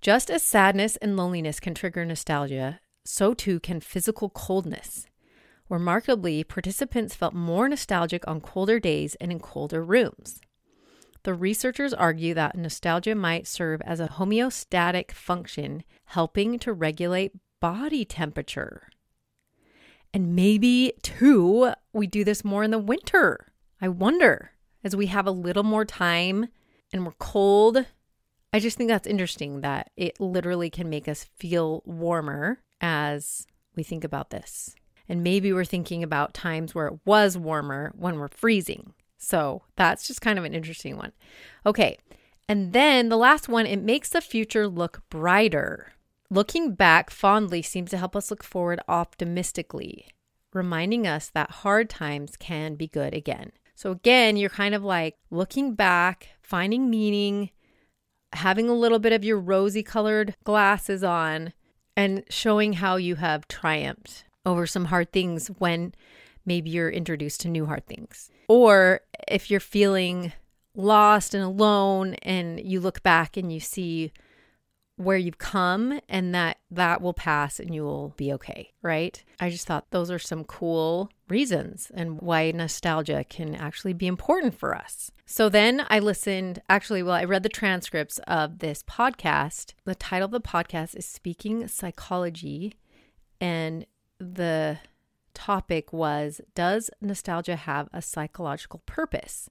Just 0.01 0.31
as 0.31 0.41
sadness 0.41 0.97
and 0.97 1.15
loneliness 1.15 1.59
can 1.59 1.75
trigger 1.75 2.03
nostalgia, 2.03 2.79
so 3.05 3.35
too 3.35 3.59
can 3.59 3.79
physical 3.79 4.29
coldness. 4.29 5.05
Remarkably, 5.69 6.43
participants 6.43 7.13
felt 7.13 7.35
more 7.35 7.69
nostalgic 7.69 8.27
on 8.27 8.41
colder 8.41 8.79
days 8.79 9.15
and 9.21 9.31
in 9.31 9.39
colder 9.39 9.83
rooms. 9.83 10.41
The 11.23 11.35
researchers 11.35 11.93
argue 11.93 12.33
that 12.33 12.57
nostalgia 12.57 13.13
might 13.13 13.45
serve 13.45 13.81
as 13.83 13.99
a 13.99 14.07
homeostatic 14.07 15.11
function, 15.11 15.83
helping 16.05 16.57
to 16.59 16.73
regulate 16.73 17.33
body 17.59 18.03
temperature. 18.03 18.89
And 20.11 20.35
maybe, 20.35 20.93
too, 21.03 21.73
we 21.93 22.07
do 22.07 22.23
this 22.23 22.43
more 22.43 22.63
in 22.63 22.71
the 22.71 22.79
winter. 22.79 23.50
I 23.81 23.87
wonder 23.87 24.51
as 24.83 24.95
we 24.95 25.07
have 25.07 25.25
a 25.25 25.31
little 25.31 25.63
more 25.63 25.85
time 25.85 26.49
and 26.93 27.05
we're 27.05 27.13
cold. 27.13 27.85
I 28.53 28.59
just 28.59 28.77
think 28.77 28.89
that's 28.89 29.07
interesting 29.07 29.61
that 29.61 29.89
it 29.97 30.19
literally 30.19 30.69
can 30.69 30.89
make 30.89 31.07
us 31.07 31.23
feel 31.23 31.81
warmer 31.85 32.59
as 32.79 33.47
we 33.75 33.81
think 33.81 34.03
about 34.03 34.29
this. 34.29 34.75
And 35.09 35.23
maybe 35.23 35.51
we're 35.51 35.65
thinking 35.65 36.03
about 36.03 36.33
times 36.33 36.75
where 36.75 36.87
it 36.87 36.99
was 37.05 37.37
warmer 37.37 37.91
when 37.97 38.19
we're 38.19 38.27
freezing. 38.27 38.93
So 39.17 39.63
that's 39.75 40.07
just 40.07 40.21
kind 40.21 40.37
of 40.37 40.45
an 40.45 40.53
interesting 40.53 40.95
one. 40.95 41.11
Okay. 41.65 41.97
And 42.47 42.73
then 42.73 43.09
the 43.09 43.17
last 43.17 43.49
one, 43.49 43.65
it 43.65 43.81
makes 43.81 44.09
the 44.09 44.21
future 44.21 44.67
look 44.67 45.01
brighter. 45.09 45.93
Looking 46.29 46.75
back 46.75 47.09
fondly 47.09 47.61
seems 47.61 47.89
to 47.91 47.97
help 47.97 48.15
us 48.15 48.29
look 48.29 48.43
forward 48.43 48.79
optimistically, 48.87 50.07
reminding 50.53 51.07
us 51.07 51.29
that 51.29 51.51
hard 51.51 51.89
times 51.89 52.35
can 52.35 52.75
be 52.75 52.87
good 52.87 53.13
again. 53.13 53.51
So 53.75 53.91
again, 53.91 54.37
you're 54.37 54.49
kind 54.49 54.75
of 54.75 54.83
like 54.83 55.15
looking 55.29 55.73
back, 55.75 56.29
finding 56.41 56.89
meaning, 56.89 57.49
having 58.33 58.69
a 58.69 58.73
little 58.73 58.99
bit 58.99 59.13
of 59.13 59.23
your 59.23 59.39
rosy 59.39 59.83
colored 59.83 60.35
glasses 60.43 61.03
on, 61.03 61.53
and 61.97 62.23
showing 62.29 62.73
how 62.73 62.95
you 62.95 63.15
have 63.15 63.47
triumphed 63.47 64.23
over 64.45 64.65
some 64.65 64.85
hard 64.85 65.11
things 65.11 65.47
when 65.57 65.93
maybe 66.45 66.69
you're 66.69 66.89
introduced 66.89 67.41
to 67.41 67.49
new 67.49 67.65
hard 67.65 67.85
things. 67.85 68.29
Or 68.47 69.01
if 69.27 69.51
you're 69.51 69.59
feeling 69.59 70.33
lost 70.75 71.33
and 71.33 71.43
alone 71.43 72.15
and 72.21 72.59
you 72.59 72.79
look 72.79 73.03
back 73.03 73.37
and 73.37 73.51
you 73.51 73.59
see 73.59 74.11
where 75.03 75.17
you've 75.17 75.37
come 75.37 75.99
and 76.07 76.33
that 76.33 76.57
that 76.69 77.01
will 77.01 77.13
pass 77.13 77.59
and 77.59 77.73
you 77.73 77.83
will 77.83 78.13
be 78.17 78.31
okay, 78.33 78.71
right? 78.81 79.23
I 79.39 79.49
just 79.49 79.67
thought 79.67 79.91
those 79.91 80.11
are 80.11 80.19
some 80.19 80.43
cool 80.43 81.09
reasons 81.27 81.91
and 81.93 82.21
why 82.21 82.51
nostalgia 82.51 83.23
can 83.23 83.55
actually 83.55 83.93
be 83.93 84.07
important 84.07 84.57
for 84.57 84.75
us. 84.75 85.11
So 85.25 85.49
then 85.49 85.85
I 85.89 85.99
listened, 85.99 86.61
actually, 86.69 87.03
well, 87.03 87.15
I 87.15 87.23
read 87.23 87.43
the 87.43 87.49
transcripts 87.49 88.19
of 88.27 88.59
this 88.59 88.83
podcast. 88.83 89.73
The 89.85 89.95
title 89.95 90.25
of 90.25 90.31
the 90.31 90.41
podcast 90.41 90.95
is 90.95 91.05
Speaking 91.05 91.67
Psychology, 91.67 92.75
and 93.39 93.85
the 94.19 94.79
topic 95.33 95.93
was 95.93 96.41
Does 96.53 96.89
nostalgia 96.99 97.55
have 97.55 97.87
a 97.93 98.01
psychological 98.01 98.81
purpose? 98.85 99.49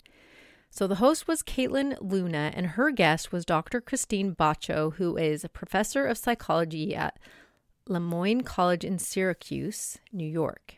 So 0.70 0.86
the 0.86 0.96
host 0.96 1.26
was 1.26 1.42
Kaitlin 1.42 1.96
Luna, 2.00 2.52
and 2.54 2.68
her 2.68 2.92
guest 2.92 3.32
was 3.32 3.44
Dr. 3.44 3.80
Krystine 3.80 4.36
Batcho, 4.36 4.94
who 4.94 5.16
is 5.16 5.44
a 5.44 5.48
professor 5.48 6.06
of 6.06 6.16
psychology 6.16 6.94
at 6.94 7.18
Le 7.88 7.98
Moyne 7.98 8.42
College 8.42 8.84
in 8.84 8.98
Syracuse, 8.98 9.98
New 10.12 10.28
York. 10.28 10.76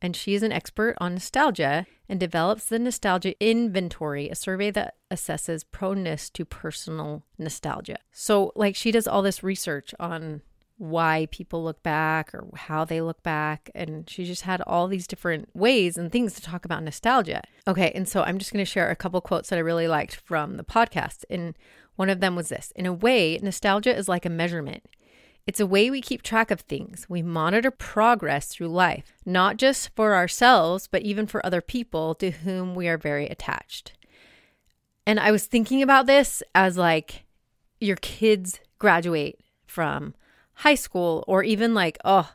And 0.00 0.16
she 0.16 0.34
is 0.34 0.42
an 0.42 0.52
expert 0.52 0.96
on 0.98 1.14
nostalgia 1.14 1.86
and 2.08 2.18
develops 2.18 2.64
the 2.64 2.78
Nostalgia 2.78 3.34
Inventory, 3.44 4.30
a 4.30 4.34
survey 4.34 4.70
that 4.70 4.94
assesses 5.10 5.64
proneness 5.70 6.30
to 6.32 6.44
personal 6.44 7.24
nostalgia. 7.36 7.98
So, 8.12 8.52
like, 8.54 8.76
she 8.76 8.92
does 8.92 9.06
all 9.06 9.22
this 9.22 9.42
research 9.42 9.92
on 10.00 10.40
why 10.80 11.28
people 11.30 11.62
look 11.62 11.82
back 11.82 12.34
or 12.34 12.48
how 12.56 12.86
they 12.86 13.02
look 13.02 13.22
back. 13.22 13.70
And 13.74 14.08
she 14.08 14.24
just 14.24 14.42
had 14.42 14.62
all 14.62 14.88
these 14.88 15.06
different 15.06 15.54
ways 15.54 15.98
and 15.98 16.10
things 16.10 16.32
to 16.34 16.42
talk 16.42 16.64
about 16.64 16.82
nostalgia. 16.82 17.42
Okay, 17.68 17.92
and 17.94 18.08
so 18.08 18.22
I'm 18.22 18.38
just 18.38 18.50
going 18.50 18.64
to 18.64 18.70
share 18.70 18.90
a 18.90 18.96
couple 18.96 19.20
quotes 19.20 19.50
that 19.50 19.58
I 19.58 19.60
really 19.60 19.86
liked 19.86 20.16
from 20.16 20.56
the 20.56 20.64
podcast. 20.64 21.24
And 21.28 21.54
one 21.96 22.08
of 22.08 22.20
them 22.20 22.34
was 22.34 22.48
this 22.48 22.72
In 22.74 22.86
a 22.86 22.94
way, 22.94 23.38
nostalgia 23.42 23.94
is 23.94 24.08
like 24.08 24.24
a 24.24 24.30
measurement. 24.30 24.84
It's 25.46 25.60
a 25.60 25.66
way 25.66 25.90
we 25.90 26.00
keep 26.00 26.22
track 26.22 26.50
of 26.50 26.60
things. 26.60 27.06
We 27.10 27.20
monitor 27.20 27.70
progress 27.70 28.46
through 28.46 28.68
life, 28.68 29.12
not 29.26 29.58
just 29.58 29.94
for 29.94 30.14
ourselves, 30.14 30.88
but 30.90 31.02
even 31.02 31.26
for 31.26 31.44
other 31.44 31.60
people 31.60 32.14
to 32.16 32.30
whom 32.30 32.74
we 32.74 32.88
are 32.88 32.98
very 32.98 33.26
attached. 33.26 33.92
And 35.06 35.20
I 35.20 35.30
was 35.30 35.44
thinking 35.44 35.82
about 35.82 36.06
this 36.06 36.42
as 36.54 36.78
like 36.78 37.24
your 37.80 37.96
kids 37.96 38.60
graduate 38.78 39.40
from 39.66 40.14
high 40.60 40.74
school 40.74 41.24
or 41.26 41.42
even 41.42 41.74
like, 41.74 41.98
oh, 42.04 42.30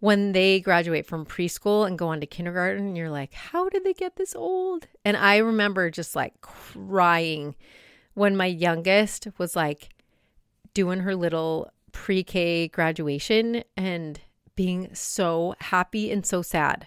when 0.00 0.32
they 0.32 0.60
graduate 0.60 1.06
from 1.06 1.26
preschool 1.26 1.86
and 1.86 1.98
go 1.98 2.08
on 2.08 2.20
to 2.20 2.26
kindergarten, 2.26 2.96
you're 2.96 3.10
like, 3.10 3.32
how 3.32 3.68
did 3.68 3.84
they 3.84 3.92
get 3.92 4.16
this 4.16 4.34
old? 4.34 4.88
And 5.04 5.16
I 5.16 5.36
remember 5.36 5.90
just 5.90 6.16
like 6.16 6.40
crying 6.40 7.54
when 8.14 8.36
my 8.36 8.46
youngest 8.46 9.28
was 9.38 9.54
like 9.54 9.90
doing 10.74 11.00
her 11.00 11.14
little 11.14 11.70
pre 11.92 12.24
K 12.24 12.68
graduation 12.68 13.62
and 13.76 14.20
being 14.56 14.94
so 14.94 15.54
happy 15.60 16.10
and 16.10 16.26
so 16.26 16.42
sad. 16.42 16.86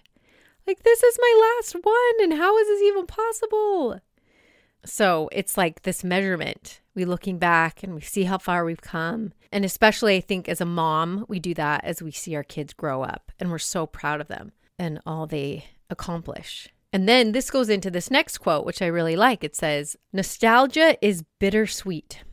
Like, 0.65 0.83
this 0.83 1.03
is 1.03 1.17
my 1.19 1.57
last 1.57 1.73
one, 1.73 2.21
and 2.21 2.33
how 2.33 2.57
is 2.57 2.67
this 2.67 2.81
even 2.83 3.05
possible? 3.05 3.99
So 4.85 5.29
it's 5.31 5.57
like 5.57 5.81
this 5.81 6.03
measurement. 6.03 6.79
We 6.95 7.05
looking 7.05 7.39
back 7.39 7.83
and 7.83 7.95
we 7.95 8.01
see 8.01 8.23
how 8.23 8.37
far 8.37 8.63
we've 8.63 8.81
come. 8.81 9.33
And 9.51 9.65
especially 9.65 10.17
I 10.17 10.21
think 10.21 10.47
as 10.47 10.61
a 10.61 10.65
mom, 10.65 11.25
we 11.27 11.39
do 11.39 11.53
that 11.55 11.83
as 11.83 12.01
we 12.01 12.11
see 12.11 12.35
our 12.35 12.43
kids 12.43 12.73
grow 12.73 13.03
up 13.03 13.31
and 13.39 13.49
we're 13.49 13.59
so 13.59 13.85
proud 13.87 14.21
of 14.21 14.27
them 14.27 14.51
and 14.77 14.99
all 15.05 15.25
they 15.25 15.65
accomplish. 15.89 16.69
And 16.91 17.09
then 17.09 17.31
this 17.31 17.49
goes 17.49 17.69
into 17.69 17.89
this 17.89 18.11
next 18.11 18.37
quote, 18.37 18.65
which 18.65 18.81
I 18.81 18.85
really 18.85 19.15
like. 19.15 19.43
It 19.43 19.55
says, 19.55 19.95
Nostalgia 20.11 20.95
is 21.01 21.23
bittersweet. 21.39 22.23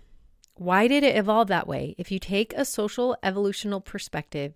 Why 0.55 0.87
did 0.87 1.03
it 1.03 1.16
evolve 1.16 1.49
that 1.49 1.66
way? 1.66 1.94
If 1.96 2.11
you 2.11 2.18
take 2.18 2.53
a 2.53 2.66
social 2.66 3.16
evolutional 3.23 3.81
perspective, 3.81 4.53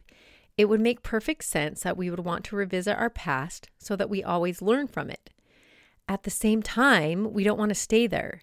it 0.59 0.67
would 0.67 0.81
make 0.81 1.03
perfect 1.03 1.45
sense 1.45 1.81
that 1.83 1.97
we 1.97 2.11
would 2.11 2.21
want 2.21 2.45
to 2.45 2.57
revisit 2.57 2.97
our 2.97 3.09
past 3.09 3.71
so 3.79 3.97
that 3.97 4.11
we 4.11 4.23
always 4.23 4.61
learn 4.61 4.87
from 4.87 5.09
it. 5.09 5.31
At 6.07 6.25
the 6.25 6.31
same 6.31 6.62
time, 6.62 7.33
we 7.33 7.43
don't 7.43 7.59
want 7.59 7.71
to 7.71 7.75
stay 7.75 8.07
there. 8.07 8.43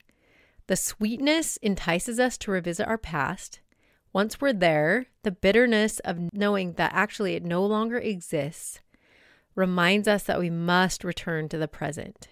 The 0.71 0.77
sweetness 0.77 1.57
entices 1.57 2.17
us 2.17 2.38
to 2.38 2.51
revisit 2.51 2.88
our 2.88 2.97
past. 2.97 3.60
Once 4.13 4.39
we're 4.39 4.53
there, 4.53 5.07
the 5.21 5.29
bitterness 5.29 5.99
of 5.99 6.29
knowing 6.31 6.75
that 6.75 6.93
actually 6.93 7.36
it 7.36 7.43
no 7.43 7.65
longer 7.65 7.97
exists 7.97 8.79
reminds 9.53 10.07
us 10.07 10.23
that 10.23 10.39
we 10.39 10.49
must 10.49 11.03
return 11.03 11.49
to 11.49 11.57
the 11.57 11.67
present. 11.67 12.29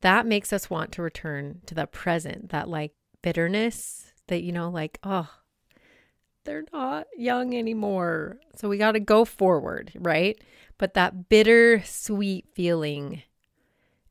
That 0.00 0.26
makes 0.26 0.52
us 0.52 0.70
want 0.70 0.92
to 0.92 1.02
return 1.02 1.62
to 1.66 1.74
the 1.74 1.88
present, 1.88 2.50
that 2.50 2.68
like 2.68 2.92
bitterness 3.20 4.12
that, 4.28 4.44
you 4.44 4.52
know, 4.52 4.70
like, 4.70 5.00
oh, 5.02 5.28
they're 6.44 6.66
not 6.72 7.08
young 7.16 7.56
anymore. 7.56 8.38
So 8.54 8.68
we 8.68 8.78
got 8.78 8.92
to 8.92 9.00
go 9.00 9.24
forward, 9.24 9.90
right? 9.96 10.40
But 10.78 10.94
that 10.94 11.28
bitter 11.28 11.82
sweet 11.84 12.46
feeling 12.54 13.24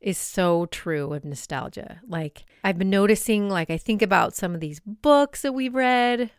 is 0.02 0.18
so 0.18 0.66
true 0.68 1.14
of 1.14 1.26
nostalgia. 1.26 2.02
Like 2.08 2.46
I've 2.64 2.78
been 2.78 2.90
noticing 2.90 3.50
like 3.50 3.70
I 3.70 3.78
think 3.78 4.02
about 4.02 4.36
some 4.36 4.54
of 4.54 4.62
these 4.62 4.80
books 4.80 5.42
that 5.42 5.54
we've 5.54 5.76
read 5.76 6.32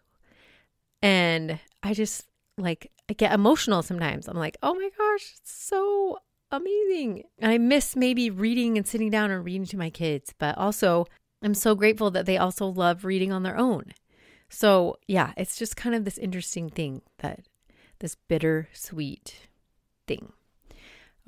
and 1.02 1.58
I 1.82 1.94
just 1.94 2.26
like 2.56 2.90
I 3.08 3.14
get 3.14 3.32
emotional 3.32 3.82
sometimes. 3.82 4.28
I'm 4.28 4.36
like, 4.36 4.56
"Oh 4.62 4.74
my 4.74 4.90
gosh, 4.96 5.34
it's 5.38 5.52
so 5.52 6.18
amazing." 6.50 7.24
And 7.38 7.50
I 7.50 7.58
miss 7.58 7.96
maybe 7.96 8.30
reading 8.30 8.76
and 8.76 8.86
sitting 8.86 9.10
down 9.10 9.30
and 9.30 9.44
reading 9.44 9.66
to 9.66 9.76
my 9.76 9.90
kids, 9.90 10.32
but 10.38 10.56
also 10.56 11.06
I'm 11.42 11.54
so 11.54 11.74
grateful 11.74 12.10
that 12.12 12.26
they 12.26 12.38
also 12.38 12.66
love 12.66 13.04
reading 13.04 13.32
on 13.32 13.42
their 13.42 13.56
own. 13.56 13.92
So, 14.48 14.96
yeah, 15.06 15.32
it's 15.36 15.56
just 15.56 15.76
kind 15.76 15.94
of 15.94 16.04
this 16.04 16.18
interesting 16.18 16.68
thing 16.68 17.02
that 17.18 17.46
this 18.00 18.16
bitter 18.28 18.68
sweet 18.72 19.48
thing. 20.06 20.32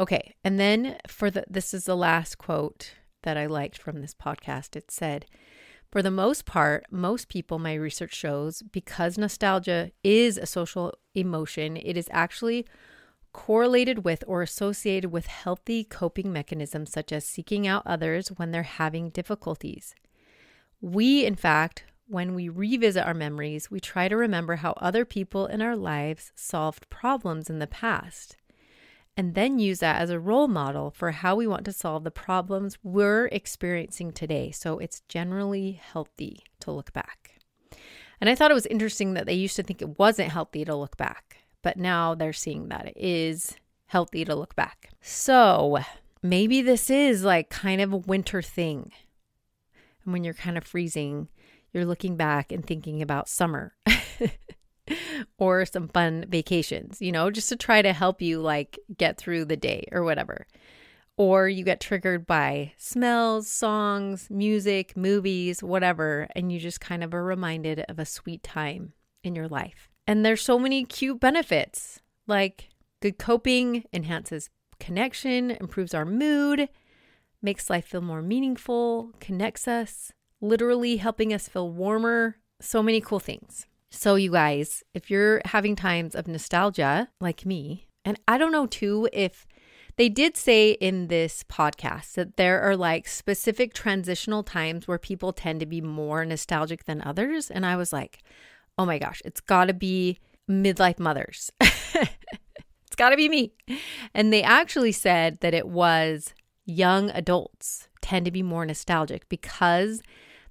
Okay, 0.00 0.35
and 0.42 0.59
then 0.59 0.96
for 1.07 1.31
the 1.31 1.44
this 1.48 1.74
is 1.74 1.85
the 1.85 1.96
last 1.96 2.38
quote 2.38 2.92
that 3.22 3.37
I 3.37 3.46
liked 3.46 3.78
from 3.78 4.00
this 4.00 4.14
podcast. 4.14 4.76
It 4.76 4.90
said, 4.90 5.26
for 5.90 6.02
the 6.02 6.11
most 6.11 6.46
part, 6.46 6.87
most 6.90 7.28
people, 7.28 7.59
my 7.59 7.74
research 7.74 8.14
shows, 8.14 8.62
because 8.62 9.18
nostalgia 9.18 9.90
is 10.02 10.38
a 10.38 10.46
social 10.46 10.94
emotion, 11.14 11.76
it 11.76 11.96
is 11.96 12.09
actually 12.11 12.66
correlated 13.33 14.05
with 14.05 14.24
or 14.26 14.42
associated 14.42 15.11
with 15.11 15.26
healthy 15.26 15.85
coping 15.85 16.33
mechanisms 16.33 16.90
such 16.90 17.12
as 17.12 17.26
seeking 17.26 17.66
out 17.66 17.83
others 17.87 18.28
when 18.28 18.50
they're 18.50 18.62
having 18.62 19.11
difficulties. 19.11 19.94
We, 20.81 21.24
in 21.24 21.37
fact, 21.37 21.85
when 22.07 22.35
we 22.35 22.48
revisit 22.48 23.07
our 23.07 23.14
memories, 23.14 23.70
we 23.70 23.81
try 23.81 24.09
to 24.09 24.16
remember 24.16 24.57
how 24.57 24.72
other 24.78 25.05
people 25.05 25.46
in 25.46 25.62
our 25.62 25.76
lives 25.76 26.33
solved 26.35 26.90
problems 26.90 27.48
in 27.48 27.59
the 27.59 27.66
past 27.66 28.37
and 29.16 29.35
then 29.35 29.59
use 29.59 29.81
that 29.81 30.01
as 30.01 30.11
a 30.11 30.20
role 30.20 30.48
model 30.48 30.90
for 30.90 31.11
how 31.11 31.35
we 31.35 31.46
want 31.46 31.64
to 31.66 31.72
solve 31.72 32.05
the 32.05 32.11
problems 32.11 32.79
we're 32.83 33.27
experiencing 33.27 34.12
today. 34.12 34.51
So 34.51 34.79
it's 34.79 35.03
generally 35.09 35.72
healthy 35.72 36.40
to 36.61 36.70
look 36.70 36.92
back. 36.92 37.38
And 38.20 38.31
I 38.31 38.35
thought 38.35 38.51
it 38.51 38.55
was 38.55 38.66
interesting 38.66 39.14
that 39.14 39.27
they 39.27 39.35
used 39.35 39.57
to 39.57 39.62
think 39.62 39.83
it 39.83 39.98
wasn't 39.98 40.33
healthy 40.33 40.64
to 40.64 40.77
look 40.77 40.96
back, 40.96 41.38
but 41.62 41.77
now 41.77 42.14
they're 42.14 42.33
seeing 42.33 42.68
that 42.68 42.87
it 42.87 42.96
is 42.96 43.57
healthy 43.87 44.25
to 44.25 44.35
look 44.35 44.57
back. 44.57 44.90
So 45.03 45.81
maybe 46.22 46.62
this 46.62 46.88
is 46.88 47.25
like 47.25 47.51
kind 47.51 47.81
of 47.81 47.92
a 47.92 47.98
winter 47.98 48.40
thing. 48.40 48.92
And 50.05 50.12
when 50.12 50.25
you're 50.25 50.35
kind 50.35 50.57
of 50.57 50.64
freezing, 50.64 51.29
you're 51.72 51.85
looking 51.85 52.16
back 52.16 52.53
and 52.53 52.64
thinking 52.64 53.03
about 53.03 53.29
summer. 53.29 53.75
or 55.38 55.64
some 55.64 55.88
fun 55.88 56.24
vacations, 56.28 57.00
you 57.00 57.12
know, 57.12 57.31
just 57.31 57.48
to 57.48 57.57
try 57.57 57.83
to 57.83 57.92
help 57.92 58.22
you 58.22 58.40
like 58.40 58.78
get 58.96 59.18
through 59.18 59.44
the 59.44 59.57
day 59.57 59.87
or 59.92 60.02
whatever. 60.02 60.46
Or 61.16 61.48
you 61.48 61.64
get 61.64 61.81
triggered 61.81 62.26
by 62.26 62.72
smells, 62.78 63.46
songs, 63.46 64.28
music, 64.31 64.96
movies, 64.96 65.62
whatever, 65.62 66.26
and 66.35 66.50
you 66.50 66.59
just 66.59 66.81
kind 66.81 67.05
of 67.05 67.12
are 67.12 67.22
reminded 67.22 67.85
of 67.88 67.98
a 67.98 68.07
sweet 68.07 68.42
time 68.42 68.94
in 69.22 69.35
your 69.35 69.48
life. 69.48 69.90
And 70.07 70.24
there's 70.24 70.42
so 70.42 70.59
many 70.59 70.85
cute 70.85 71.20
benefits 71.20 72.00
like 72.26 72.70
good 73.00 73.18
coping 73.18 73.85
enhances 73.92 74.48
connection, 74.81 75.52
improves 75.52 75.94
our 75.94 76.05
mood, 76.05 76.68
makes 77.40 77.70
life 77.70 77.87
feel 77.87 78.00
more 78.00 78.22
meaningful, 78.22 79.12
connects 79.20 79.68
us, 79.68 80.12
literally 80.40 80.96
helping 80.96 81.33
us 81.33 81.48
feel 81.48 81.70
warmer. 81.70 82.38
So 82.61 82.83
many 82.83 83.00
cool 83.00 83.20
things. 83.20 83.66
So, 83.94 84.14
you 84.14 84.33
guys, 84.33 84.83
if 84.94 85.11
you're 85.11 85.42
having 85.44 85.76
times 85.76 86.14
of 86.14 86.26
nostalgia 86.26 87.11
like 87.20 87.44
me, 87.44 87.88
and 88.07 88.18
I 88.26 88.38
don't 88.38 88.50
know 88.50 88.66
too 88.66 89.07
if 89.12 89.46
they 89.96 90.09
did 90.09 90.35
say 90.35 90.72
in 90.72 91.09
this 91.09 91.44
podcast 91.44 92.14
that 92.14 92.38
there 92.38 92.62
are 92.62 92.74
like 92.74 93.07
specific 93.07 93.74
transitional 93.74 94.42
times 94.42 94.88
where 94.88 94.98
people 94.98 95.35
tend 95.35 95.61
to 95.61 95.66
be 95.66 95.83
more 95.83 96.24
nostalgic 96.24 96.87
than 96.87 97.02
others. 97.02 97.50
And 97.50 97.66
I 97.66 97.76
was 97.76 97.92
like, 97.92 98.22
oh 98.78 98.87
my 98.87 98.98
gosh, 98.98 99.20
it's 99.26 99.42
got 99.42 99.66
to 99.66 99.74
be 99.74 100.18
midlife 100.50 100.98
mothers. 100.98 101.50
it's 101.61 102.96
got 102.96 103.11
to 103.11 103.16
be 103.16 103.28
me. 103.28 103.52
And 104.14 104.33
they 104.33 104.42
actually 104.42 104.92
said 104.92 105.38
that 105.40 105.52
it 105.52 105.68
was 105.68 106.33
young 106.64 107.11
adults 107.11 107.88
tend 108.00 108.24
to 108.24 108.31
be 108.31 108.42
more 108.42 108.64
nostalgic 108.64 109.28
because 109.28 110.00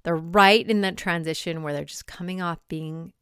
they're 0.04 0.16
right 0.16 0.66
in 0.66 0.80
that 0.82 0.96
transition 0.96 1.64
where 1.64 1.72
they're 1.72 1.84
just 1.84 2.06
coming 2.06 2.40
off 2.40 2.60
being 2.68 3.12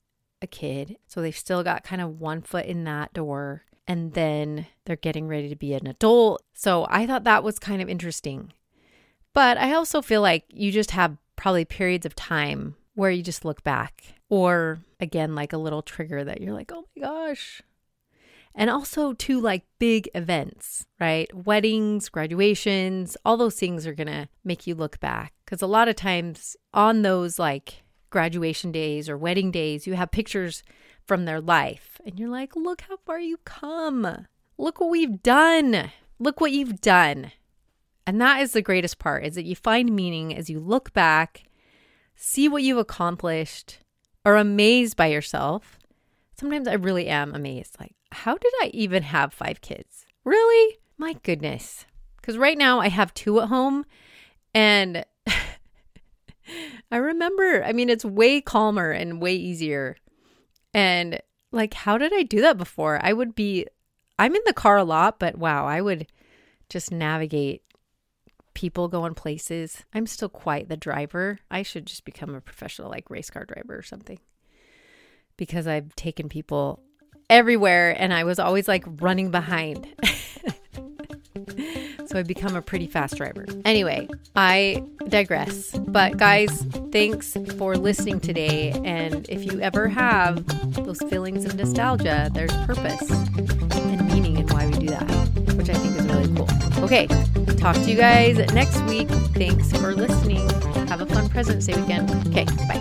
a 0.43 0.47
kid. 0.47 0.97
So 1.07 1.21
they've 1.21 1.37
still 1.37 1.63
got 1.63 1.85
kind 1.85 2.03
of 2.03 2.21
one 2.21 2.43
foot 2.43 2.67
in 2.67 2.85
that 2.85 3.13
door 3.13 3.65
and 3.87 4.13
then 4.13 4.67
they're 4.85 4.95
getting 4.95 5.27
ready 5.27 5.49
to 5.49 5.57
be 5.57 5.75
an 5.75 5.89
adult. 5.89 6.43
So 6.55 6.87
I 6.89 7.07
thought 7.07 7.25
that 7.25 7.43
was 7.43 7.59
kind 7.59 7.83
of 7.83 7.89
interesting. 7.89 8.53
But 9.33 9.59
I 9.59 9.73
also 9.75 10.01
feel 10.01 10.23
like 10.23 10.45
you 10.49 10.71
just 10.71 10.93
have 10.93 11.17
probably 11.35 11.65
periods 11.65 12.07
of 12.07 12.15
time 12.15 12.77
where 12.95 13.11
you 13.11 13.23
just 13.23 13.45
look 13.45 13.65
back, 13.65 14.15
or 14.29 14.81
again, 15.01 15.35
like 15.35 15.53
a 15.53 15.59
little 15.59 15.83
trigger 15.83 16.23
that 16.23 16.41
you're 16.41 16.55
like, 16.55 16.71
oh 16.73 16.85
my 16.97 17.03
gosh. 17.03 17.63
And 18.55 18.69
also, 18.69 19.13
to 19.13 19.41
like 19.41 19.65
big 19.79 20.09
events, 20.15 20.87
right? 21.01 21.33
Weddings, 21.35 22.09
graduations, 22.09 23.17
all 23.25 23.37
those 23.37 23.59
things 23.59 23.87
are 23.87 23.95
gonna 23.95 24.29
make 24.45 24.67
you 24.67 24.75
look 24.75 25.01
back. 25.01 25.33
Because 25.45 25.63
a 25.63 25.67
lot 25.67 25.89
of 25.89 25.97
times 25.97 26.57
on 26.75 27.03
those 27.03 27.39
like 27.39 27.83
graduation 28.11 28.73
days 28.73 29.09
or 29.09 29.17
wedding 29.17 29.51
days, 29.51 29.87
you 29.87 29.95
have 29.95 30.11
pictures 30.11 30.63
from 31.07 31.25
their 31.25 31.41
life. 31.41 32.01
And 32.05 32.19
you're 32.19 32.29
like, 32.29 32.55
look 32.55 32.83
how 32.83 32.99
far 32.99 33.19
you've 33.19 33.45
come. 33.45 34.27
Look 34.59 34.81
what 34.81 34.91
we've 34.91 35.23
done. 35.23 35.91
Look 36.19 36.41
what 36.41 36.53
you've 36.53 36.81
done. 36.81 37.33
And 38.07 38.21
that 38.21 38.41
is 38.43 38.53
the 38.53 38.63
greatest 38.63 38.99
part 38.99 39.25
is 39.25 39.35
that 39.37 39.45
you 39.45 39.55
find 39.55 39.95
meaning 39.95 40.37
as 40.37 40.51
you 40.51 40.59
look 40.59 40.93
back, 40.93 41.45
see 42.17 42.49
what 42.49 42.63
you've 42.63 42.79
accomplished, 42.79 43.79
are 44.25 44.37
amazed 44.37 44.97
by 44.97 45.07
yourself. 45.07 45.79
Sometimes 46.39 46.69
I 46.69 46.75
really 46.75 47.09
am 47.09 47.35
amazed. 47.35 47.77
Like, 47.79 47.95
how 48.13 48.37
did 48.37 48.53
I 48.61 48.71
even 48.75 49.03
have 49.03 49.33
five 49.33 49.61
kids? 49.61 50.07
Really? 50.25 50.79
My 50.99 51.15
goodness. 51.23 51.87
Because 52.21 52.37
right 52.37 52.59
now 52.59 52.81
I 52.81 52.89
have 52.89 53.15
two 53.15 53.41
at 53.41 53.49
home 53.49 53.85
and 54.55 55.05
I 56.91 56.97
remember, 56.97 57.65
I 57.65 57.73
mean, 57.73 57.89
it's 57.89 58.05
way 58.05 58.41
calmer 58.41 58.91
and 58.91 59.21
way 59.21 59.35
easier. 59.35 59.97
And 60.75 61.21
like, 61.53 61.75
how 61.75 61.99
did 61.99 62.13
I 62.13 62.23
do 62.23 62.41
that 62.43 62.59
before? 62.59 62.99
I 63.03 63.13
would 63.13 63.35
be, 63.35 63.67
I'm 64.19 64.35
in 64.35 64.43
the 64.47 64.53
car 64.53 64.77
a 64.77 64.85
lot, 64.85 65.19
but 65.19 65.37
wow, 65.37 65.67
I 65.67 65.81
would 65.81 66.07
just 66.69 66.93
navigate 66.93 67.63
people 68.55 68.89
going 68.89 69.15
places. 69.15 69.85
I'm 69.95 70.07
still 70.07 70.29
quite 70.29 70.69
the 70.69 70.77
driver. 70.77 71.39
I 71.51 71.63
should 71.63 71.87
just 71.87 72.05
become 72.05 72.35
a 72.35 72.41
professional, 72.41 72.91
like, 72.91 73.11
race 73.11 73.31
car 73.31 73.45
driver 73.45 73.77
or 73.77 73.83
something 73.83 74.19
because 75.37 75.67
I've 75.67 75.97
taken 75.97 76.29
people 76.29 76.83
everywhere 77.31 77.97
and 77.99 78.13
I 78.13 78.25
was 78.25 78.39
always 78.39 78.69
like 78.69 78.85
running 78.87 79.31
behind. 79.31 79.87
so 82.11 82.19
I 82.19 82.25
become 82.25 82.57
a 82.57 82.63
pretty 82.63 82.89
fast 82.89 83.17
driver. 83.17 83.47
Anyway, 83.65 84.09
I 84.35 84.83
digress. 85.09 85.71
But 85.79 86.17
guys, 86.17 86.51
thanks 86.91 87.37
for 87.57 87.77
listening 87.77 88.19
today. 88.19 88.73
And 88.85 89.29
if 89.29 89.45
you 89.45 89.61
ever 89.61 89.87
have 89.89 90.45
those 90.75 90.99
feelings 91.03 91.45
of 91.45 91.55
nostalgia, 91.55 92.29
there's 92.35 92.53
purpose 92.67 93.09
and 93.11 94.07
meaning 94.09 94.39
in 94.39 94.47
why 94.49 94.67
we 94.67 94.73
do 94.73 94.89
that, 94.89 95.09
which 95.57 95.71
I 95.71 95.75
think 95.75 95.97
is 95.97 96.07
really 96.07 96.35
cool. 96.35 96.49
Okay, 96.85 97.07
talk 97.57 97.77
to 97.77 97.91
you 97.91 97.97
guys 97.97 98.39
next 98.53 98.83
week. 98.85 99.09
Thanks 99.35 99.71
for 99.71 99.95
listening. 99.95 100.49
Have 100.89 101.01
a 101.01 101.07
fun 101.07 101.29
President's 101.29 101.67
Day 101.67 101.81
weekend. 101.81 102.11
Okay, 102.29 102.45
bye. 102.67 102.81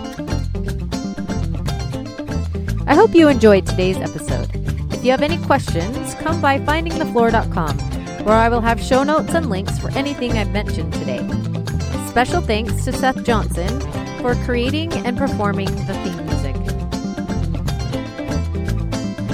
I 2.87 2.95
hope 2.95 3.13
you 3.13 3.27
enjoyed 3.27 3.67
today's 3.67 3.97
episode. 3.97 4.49
If 4.91 5.05
you 5.05 5.11
have 5.11 5.21
any 5.21 5.37
questions, 5.45 6.15
come 6.15 6.41
by 6.41 6.57
findingthefloor.com 6.57 7.88
where 8.23 8.35
I 8.35 8.49
will 8.49 8.61
have 8.61 8.81
show 8.81 9.03
notes 9.03 9.33
and 9.33 9.49
links 9.49 9.77
for 9.79 9.89
anything 9.91 10.33
I've 10.33 10.51
mentioned 10.51 10.93
today. 10.93 11.19
Special 12.07 12.41
thanks 12.41 12.85
to 12.85 12.91
Seth 12.91 13.23
Johnson 13.23 13.79
for 14.21 14.35
creating 14.45 14.93
and 14.93 15.17
performing 15.17 15.67
the 15.85 15.93
theme 16.03 16.25
music. 16.25 16.55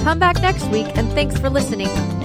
Come 0.04 0.18
back 0.18 0.40
next 0.40 0.66
week 0.68 0.86
and 0.96 1.10
thanks 1.12 1.38
for 1.38 1.50
listening. 1.50 2.15